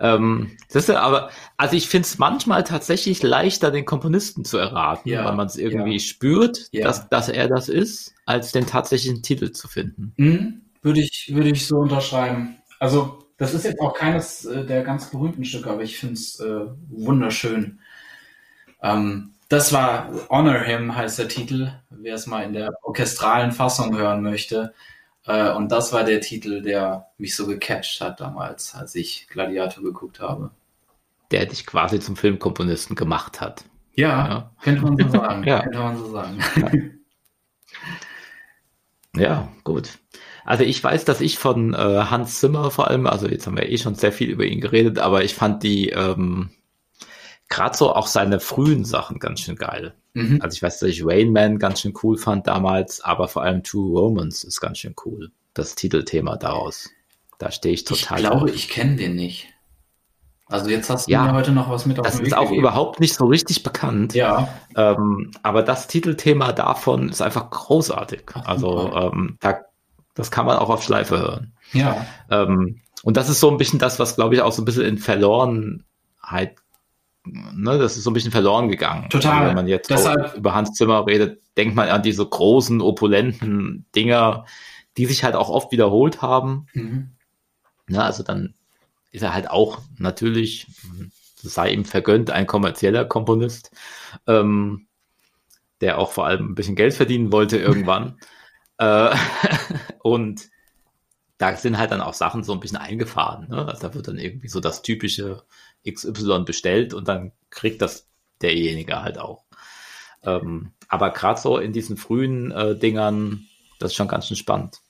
[0.00, 5.08] Ähm, das ist aber, also ich finde es manchmal tatsächlich leichter, den Komponisten zu erraten,
[5.08, 5.98] Ja, weil man es irgendwie ja.
[6.00, 6.84] spürt, Ja.
[6.84, 10.12] dass, dass er das ist, als den tatsächlichen Titel zu finden.
[10.16, 12.56] Mhm, würde ich, würde ich so unterschreiben.
[12.80, 16.38] Also, das ist jetzt auch keines äh, der ganz berühmten Stücke, aber ich finde es
[16.40, 17.78] äh, wunderschön.
[18.82, 23.96] Ähm, das war Honor Him, heißt der Titel, wer es mal in der orchestralen Fassung
[23.96, 24.72] hören möchte.
[25.26, 29.82] Äh, und das war der Titel, der mich so gecatcht hat damals, als ich Gladiator
[29.84, 30.50] geguckt habe.
[31.30, 33.64] Der dich quasi zum Filmkomponisten gemacht hat.
[33.94, 34.50] Ja, Ja.
[34.62, 35.44] könnte man so sagen.
[35.44, 35.62] Ja.
[35.62, 36.38] Könnte man so sagen.
[39.14, 39.98] Ja, gut.
[40.44, 43.68] Also ich weiß, dass ich von äh, Hans Zimmer vor allem, also jetzt haben wir
[43.68, 46.50] eh schon sehr viel über ihn geredet, aber ich fand die ähm,
[47.52, 49.94] gerade so auch seine frühen Sachen ganz schön geil.
[50.14, 50.40] Mhm.
[50.42, 53.62] Also ich weiß, dass ich Rain Man ganz schön cool fand damals, aber vor allem
[53.62, 55.30] True Romance ist ganz schön cool.
[55.54, 56.90] Das Titelthema daraus.
[57.38, 58.54] Da stehe ich Ich total glaube, drauf.
[58.54, 59.48] ich kenne den nicht.
[60.46, 61.24] Also jetzt hast du Ja.
[61.24, 62.60] mir heute noch was mit auf Das ist Weg auch gegeben.
[62.60, 64.12] überhaupt nicht so richtig bekannt.
[64.14, 68.24] Ja, Ähm, aber das Titelthema davon ist einfach großartig.
[68.44, 69.60] Also ähm, da,
[70.14, 71.52] das kann man auch auf Schleife hören.
[71.72, 72.06] ja.
[72.30, 74.84] Ähm, und das ist so ein bisschen das, was glaube ich auch so ein bisschen
[74.84, 76.56] in Verlorenheit,
[77.24, 79.08] ne, das ist so ein bisschen verloren gegangen.
[79.10, 79.32] Total.
[79.34, 83.84] Also wenn man jetzt Deshalb- über Hans Zimmer redet, denkt man an diese großen, opulenten
[83.94, 84.46] Dinger,
[84.96, 86.66] die sich halt auch oft wiederholt haben.
[86.74, 87.10] Mhm.
[87.88, 88.54] Ne, also dann
[89.10, 90.66] ist er halt auch natürlich,
[91.36, 93.70] sei ihm vergönnt, ein kommerzieller Komponist,
[94.26, 94.86] ähm,
[95.80, 98.18] der auch vor allem ein bisschen Geld verdienen wollte irgendwann.
[98.78, 99.14] äh,
[100.02, 100.48] und
[101.38, 103.48] da sind halt dann auch Sachen so ein bisschen eingefahren.
[103.48, 103.66] Ne?
[103.66, 105.42] Also da wird dann irgendwie so das typische
[105.88, 108.08] XY bestellt und dann kriegt das
[108.40, 109.44] derjenige halt auch.
[110.24, 113.46] Ähm, aber gerade so in diesen frühen äh, Dingern,
[113.78, 114.80] das ist schon ganz schön spannend.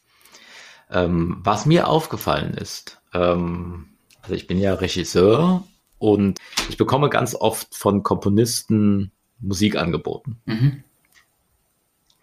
[0.90, 3.88] Ähm, was mir aufgefallen ist, ähm,
[4.20, 5.64] also ich bin ja Regisseur
[5.98, 6.38] und
[6.68, 10.40] ich bekomme ganz oft von Komponisten Musik angeboten.
[10.44, 10.84] Mhm.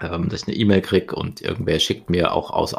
[0.01, 2.75] Ähm, dass ich eine E-Mail kriege und irgendwer schickt mir auch aus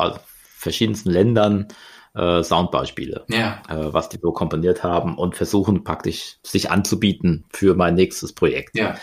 [0.56, 1.68] verschiedensten Ländern
[2.14, 7.74] äh, Soundbeispiele, Ja, äh, was die so komponiert haben und versuchen praktisch sich anzubieten für
[7.74, 8.76] mein nächstes Projekt.
[8.76, 8.96] ja.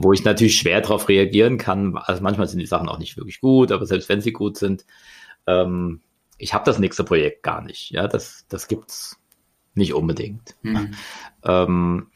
[0.00, 1.96] Wo ich natürlich schwer darauf reagieren kann.
[1.96, 4.84] Also manchmal sind die Sachen auch nicht wirklich gut, aber selbst wenn sie gut sind,
[5.48, 6.02] ähm,
[6.36, 7.90] ich habe das nächste Projekt gar nicht.
[7.90, 9.18] Ja, das, das gibt's
[9.74, 10.56] nicht unbedingt.
[10.62, 10.94] Mhm.
[11.44, 12.06] Ähm,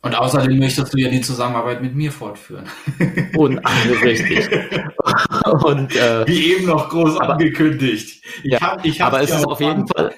[0.00, 2.66] Und außerdem möchtest du ja die Zusammenarbeit mit mir fortführen.
[3.36, 4.48] und alles richtig.
[5.64, 8.22] und äh, Wie eben noch groß Aber- angekündigt.
[8.44, 10.14] Ich Ja, hab- ich hab's aber es ist auf jeden Fall,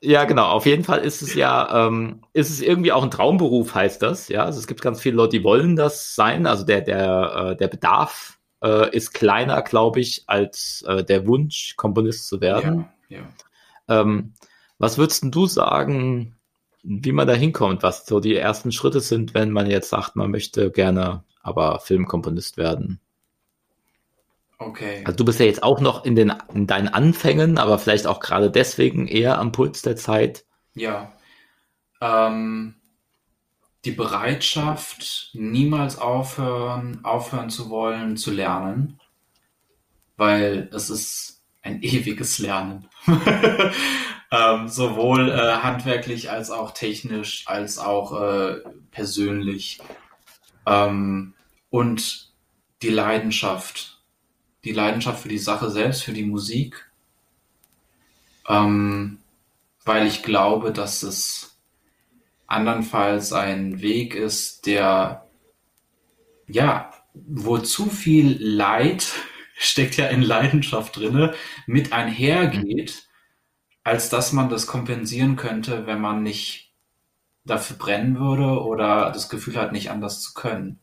[0.00, 3.74] ja genau, auf jeden Fall ist es ja, ähm, ist es irgendwie auch ein Traumberuf,
[3.74, 4.28] heißt das.
[4.28, 6.46] Ja, also es gibt ganz viele Leute, die wollen das sein.
[6.46, 11.74] Also der der äh, der Bedarf äh, ist kleiner, glaube ich, als äh, der Wunsch,
[11.76, 12.86] Komponist zu werden.
[13.08, 14.00] Ja, ja.
[14.00, 14.32] Ähm,
[14.78, 16.34] was würdest denn du sagen,
[16.82, 20.30] wie man da hinkommt, was so die ersten Schritte sind, wenn man jetzt sagt, man
[20.30, 23.00] möchte gerne aber Filmkomponist werden?
[24.58, 25.02] Okay.
[25.04, 28.20] Also du bist ja jetzt auch noch in, den, in deinen Anfängen, aber vielleicht auch
[28.20, 30.44] gerade deswegen eher am Puls der Zeit.
[30.74, 31.12] Ja.
[32.00, 32.74] Ähm,
[33.84, 39.00] die Bereitschaft, niemals aufhören, aufhören zu wollen, zu lernen,
[40.16, 42.88] weil es ist ein ewiges Lernen.
[44.30, 48.60] Ähm, sowohl äh, handwerklich als auch technisch, als auch äh,
[48.90, 49.80] persönlich.
[50.66, 51.34] Ähm,
[51.70, 52.32] und
[52.82, 54.02] die Leidenschaft.
[54.64, 56.90] Die Leidenschaft für die Sache selbst, für die Musik.
[58.48, 59.18] Ähm,
[59.84, 61.58] weil ich glaube, dass es
[62.46, 65.26] andernfalls ein Weg ist, der,
[66.46, 69.06] ja, wo zu viel Leid,
[69.56, 71.34] steckt ja in Leidenschaft drinne,
[71.66, 73.07] mit einhergeht,
[73.88, 76.74] als dass man das kompensieren könnte, wenn man nicht
[77.46, 80.78] dafür brennen würde oder das Gefühl hat, nicht anders zu können.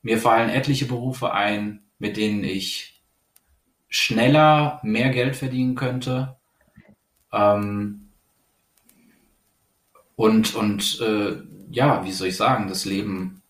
[0.00, 3.02] Mir fallen etliche Berufe ein, mit denen ich
[3.90, 6.36] schneller mehr Geld verdienen könnte.
[7.30, 8.08] Ähm,
[10.14, 13.42] und und äh, ja, wie soll ich sagen, das Leben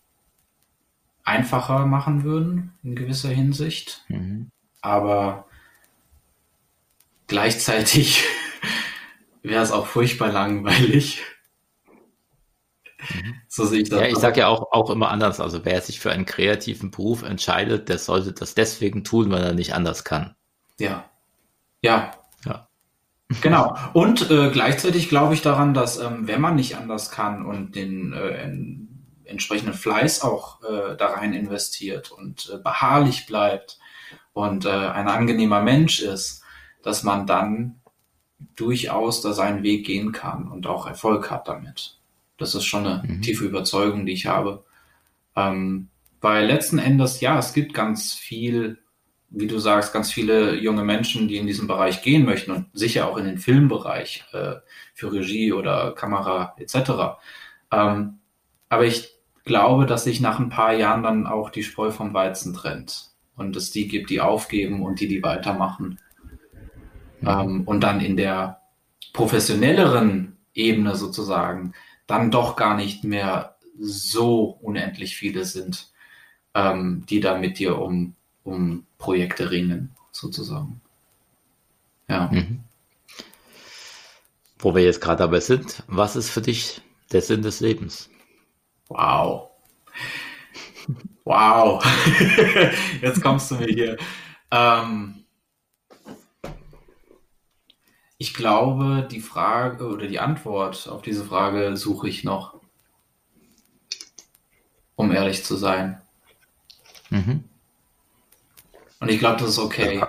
[1.23, 4.03] einfacher machen würden in gewisser Hinsicht.
[4.09, 4.51] Mhm.
[4.81, 5.46] Aber
[7.27, 8.23] gleichzeitig
[9.43, 11.21] wäre es auch furchtbar langweilig.
[13.13, 13.35] Mhm.
[13.47, 13.99] So sehe ich das.
[13.99, 15.39] Ja, ich sage ja auch, auch immer anders.
[15.39, 19.53] Also wer sich für einen kreativen Beruf entscheidet, der sollte das deswegen tun, weil er
[19.53, 20.35] nicht anders kann.
[20.79, 21.09] Ja.
[21.81, 22.11] Ja.
[22.45, 22.67] Ja.
[23.41, 23.77] Genau.
[23.93, 28.13] Und äh, gleichzeitig glaube ich daran, dass ähm, wenn man nicht anders kann und den
[28.13, 28.49] äh,
[29.25, 33.79] entsprechenden Fleiß auch äh, da rein investiert und äh, beharrlich bleibt
[34.33, 36.43] und äh, ein angenehmer Mensch ist,
[36.87, 37.81] dass man dann
[38.55, 41.99] durchaus da seinen Weg gehen kann und auch Erfolg hat damit.
[42.37, 43.21] Das ist schon eine mhm.
[43.21, 44.63] tiefe Überzeugung, die ich habe.
[45.35, 45.89] Ähm,
[46.21, 48.77] weil letzten Endes, ja, es gibt ganz viel,
[49.29, 53.09] wie du sagst, ganz viele junge Menschen, die in diesen Bereich gehen möchten und sicher
[53.09, 54.55] auch in den Filmbereich äh,
[54.93, 57.19] für Regie oder Kamera etc.
[57.69, 58.19] Ähm,
[58.69, 59.09] aber ich
[59.43, 63.57] glaube, dass sich nach ein paar Jahren dann auch die Spreu vom Weizen trennt und
[63.57, 65.99] es die gibt, die aufgeben und die, die weitermachen.
[67.27, 68.61] Ähm, und dann in der
[69.13, 71.73] professionelleren Ebene sozusagen
[72.07, 75.91] dann doch gar nicht mehr so unendlich viele sind,
[76.53, 80.81] ähm, die da mit dir um, um Projekte ringen, sozusagen.
[82.07, 82.29] Ja.
[82.31, 82.61] Mhm.
[84.59, 88.09] Wo wir jetzt gerade dabei sind, was ist für dich der Sinn des Lebens?
[88.89, 89.51] Wow.
[91.25, 91.83] Wow.
[93.01, 93.97] Jetzt kommst du mir hier.
[94.49, 95.25] Ähm,
[98.17, 102.59] ich glaube, die Frage oder die Antwort auf diese Frage suche ich noch,
[104.95, 106.01] um ehrlich zu sein.
[107.09, 107.43] Mhm.
[108.99, 110.03] Und ich glaube, das ist okay.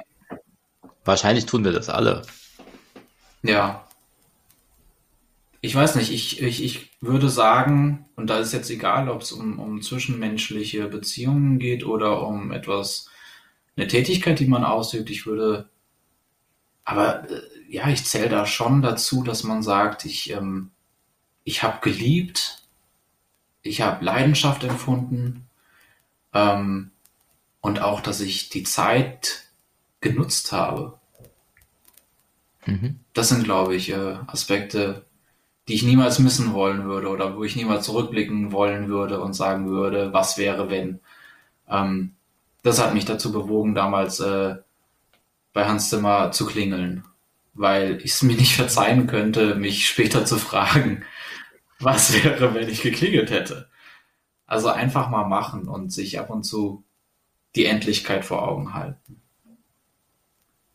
[1.05, 2.23] Wahrscheinlich tun wir das alle.
[3.43, 3.87] Ja.
[5.61, 9.33] Ich weiß nicht, ich, ich, ich würde sagen, und da ist jetzt egal, ob es
[9.33, 13.11] um, um zwischenmenschliche Beziehungen geht oder um etwas,
[13.77, 15.69] eine Tätigkeit, die man ausübt, ich würde,
[16.85, 20.71] aber äh, ja, ich zähle da schon dazu, dass man sagt, ich, ähm,
[21.45, 22.63] ich habe geliebt,
[23.63, 25.47] ich habe Leidenschaft empfunden
[26.33, 26.91] ähm,
[27.61, 29.45] und auch, dass ich die Zeit
[30.01, 30.99] genutzt habe.
[32.65, 33.01] Mhm.
[33.13, 35.05] Das sind, glaube ich, äh, Aspekte,
[35.69, 39.69] die ich niemals missen wollen würde oder wo ich niemals zurückblicken wollen würde und sagen
[39.69, 41.01] würde, was wäre, wenn.
[41.69, 42.15] Ähm,
[42.63, 44.57] das hat mich dazu bewogen, damals äh,
[45.53, 47.05] bei Hans Zimmer zu klingeln
[47.59, 51.05] weil ich es mir nicht verzeihen könnte, mich später zu fragen,
[51.81, 53.69] was wäre, wenn ich geklingelt hätte.
[54.47, 56.85] Also einfach mal machen und sich ab und zu
[57.55, 59.21] die Endlichkeit vor Augen halten.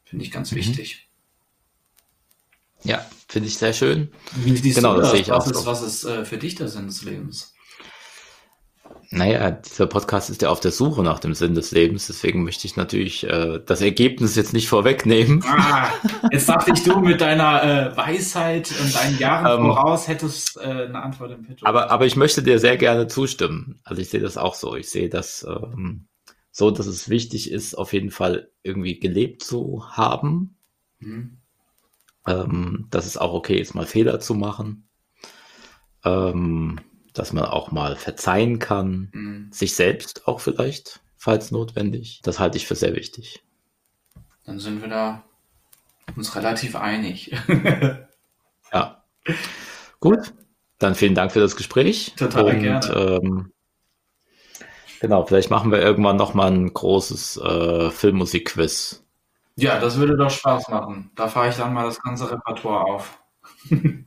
[0.04, 0.58] Finde ich ganz mhm.
[0.58, 1.10] wichtig.
[2.84, 4.12] Ja, finde ich sehr schön.
[4.36, 5.08] Wie siehst genau, du das?
[5.08, 5.66] das sehe ich was auch ist, so.
[5.66, 7.53] Was ist äh, für dich der Sinn des Lebens?
[9.16, 12.66] Naja, dieser Podcast ist ja auf der Suche nach dem Sinn des Lebens, deswegen möchte
[12.66, 15.44] ich natürlich äh, das Ergebnis jetzt nicht vorwegnehmen.
[15.48, 15.90] Ah,
[16.32, 20.62] jetzt dachte ich, du mit deiner äh, Weisheit und deinen Jahren ähm, voraus hättest äh,
[20.62, 21.64] eine Antwort im Pitch.
[21.64, 23.80] Aber, aber ich möchte dir sehr gerne zustimmen.
[23.84, 24.76] Also ich sehe das auch so.
[24.76, 26.08] Ich sehe das ähm,
[26.52, 30.58] so, dass es wichtig ist, auf jeden Fall irgendwie gelebt zu haben.
[31.00, 31.38] Mhm.
[32.26, 34.88] Ähm, dass es auch okay ist, mal Fehler zu machen.
[36.04, 36.80] Ähm,
[37.14, 39.50] dass man auch mal verzeihen kann, mhm.
[39.52, 42.22] sich selbst auch vielleicht, falls notwendig.
[42.24, 43.44] Das halte ich für sehr wichtig.
[44.46, 45.24] Dann sind wir da
[46.16, 47.36] uns relativ einig.
[48.74, 49.04] ja.
[50.00, 50.34] Gut,
[50.80, 52.14] dann vielen Dank für das Gespräch.
[52.18, 52.88] Total Und, gerne.
[52.94, 53.54] Ähm,
[55.00, 59.04] genau, vielleicht machen wir irgendwann nochmal ein großes äh, Filmmusik-Quiz.
[59.56, 61.12] Ja, das würde doch Spaß machen.
[61.16, 63.23] Da fahre ich dann mal das ganze Repertoire auf.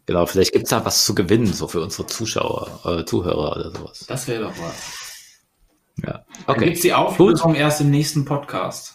[0.07, 3.71] Genau, vielleicht gibt es da was zu gewinnen, so für unsere Zuschauer, äh, Zuhörer oder
[3.71, 4.05] sowas.
[4.07, 5.07] Das wäre doch was.
[6.03, 6.45] Ja, okay.
[6.47, 7.61] Dann gibt's die Auflösung Gut.
[7.61, 8.95] erst im nächsten Podcast.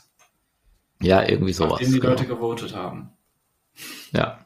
[1.02, 1.74] Ja, irgendwie sowas.
[1.74, 2.14] Nachdem die genau.
[2.14, 3.12] Leute gewotet haben.
[4.12, 4.46] Ja.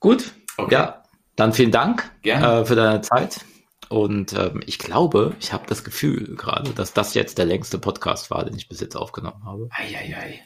[0.00, 0.32] Gut.
[0.56, 0.74] Okay.
[0.74, 1.02] Ja,
[1.36, 3.44] dann vielen Dank äh, für deine Zeit.
[3.88, 8.30] Und ähm, ich glaube, ich habe das Gefühl gerade, dass das jetzt der längste Podcast
[8.30, 9.68] war, den ich bis jetzt aufgenommen habe.
[9.70, 10.16] Eieiei.
[10.16, 10.40] Ei, ei.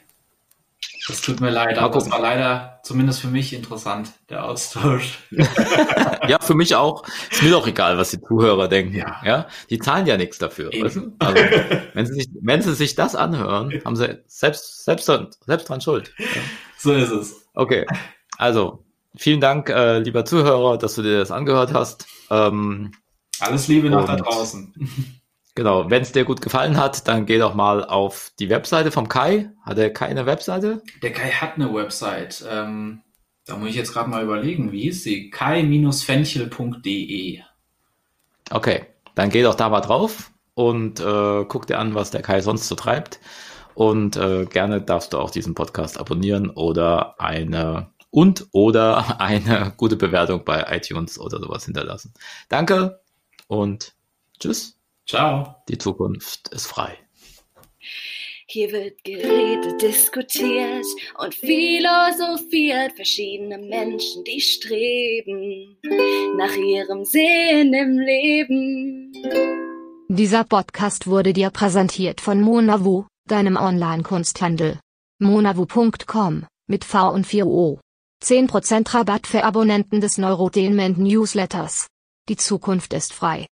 [1.07, 5.19] Das tut mir leid, aber das war leider zumindest für mich interessant, der Austausch.
[6.27, 7.03] ja, für mich auch.
[7.31, 8.95] Ist mir doch egal, was die Zuhörer denken.
[8.95, 9.21] Ja.
[9.23, 9.47] ja?
[9.69, 10.69] Die zahlen ja nichts dafür.
[10.69, 11.15] Weißt du?
[11.19, 11.35] also,
[11.93, 16.13] wenn, sie sich, wenn sie sich das anhören, haben sie selbst, selbst, selbst dran schuld.
[16.17, 16.25] Ja.
[16.77, 17.47] So ist es.
[17.53, 17.85] Okay.
[18.37, 18.83] Also,
[19.15, 22.05] vielen Dank, äh, lieber Zuhörer, dass du dir das angehört hast.
[22.29, 22.91] Ähm,
[23.39, 24.73] Alles Liebe nach da draußen.
[25.57, 29.09] Genau, wenn es dir gut gefallen hat, dann geh doch mal auf die Webseite vom
[29.09, 29.49] Kai.
[29.63, 30.83] Hat er keine Webseite?
[31.01, 32.45] Der Kai hat eine Website.
[32.47, 33.01] Ähm,
[33.43, 35.31] da muss ich jetzt gerade mal überlegen, wie ist sie?
[35.31, 37.39] kai-fenchel.de.
[38.51, 38.85] Okay,
[39.15, 42.67] dann geh doch da mal drauf und äh, guck dir an, was der Kai sonst
[42.67, 43.19] so treibt.
[43.73, 49.95] Und äh, gerne darfst du auch diesen Podcast abonnieren oder eine und oder eine gute
[49.95, 52.13] Bewertung bei iTunes oder sowas hinterlassen.
[52.47, 52.99] Danke
[53.47, 53.95] und
[54.39, 54.76] tschüss.
[55.07, 55.55] Ciao.
[55.69, 56.97] Die Zukunft ist frei.
[58.49, 60.85] Hier wird geredet, diskutiert
[61.17, 62.93] und philosophiert.
[62.95, 65.77] Verschiedene Menschen, die streben
[66.37, 69.11] nach ihrem Sinn im Leben.
[70.09, 74.79] Dieser Podcast wurde dir präsentiert von Monavu, deinem Online-Kunsthandel.
[75.19, 77.79] monavu.com mit V und 4O.
[78.23, 81.87] 10% Rabatt für Abonnenten des Neurotainment Newsletters.
[82.29, 83.45] Die Zukunft ist frei.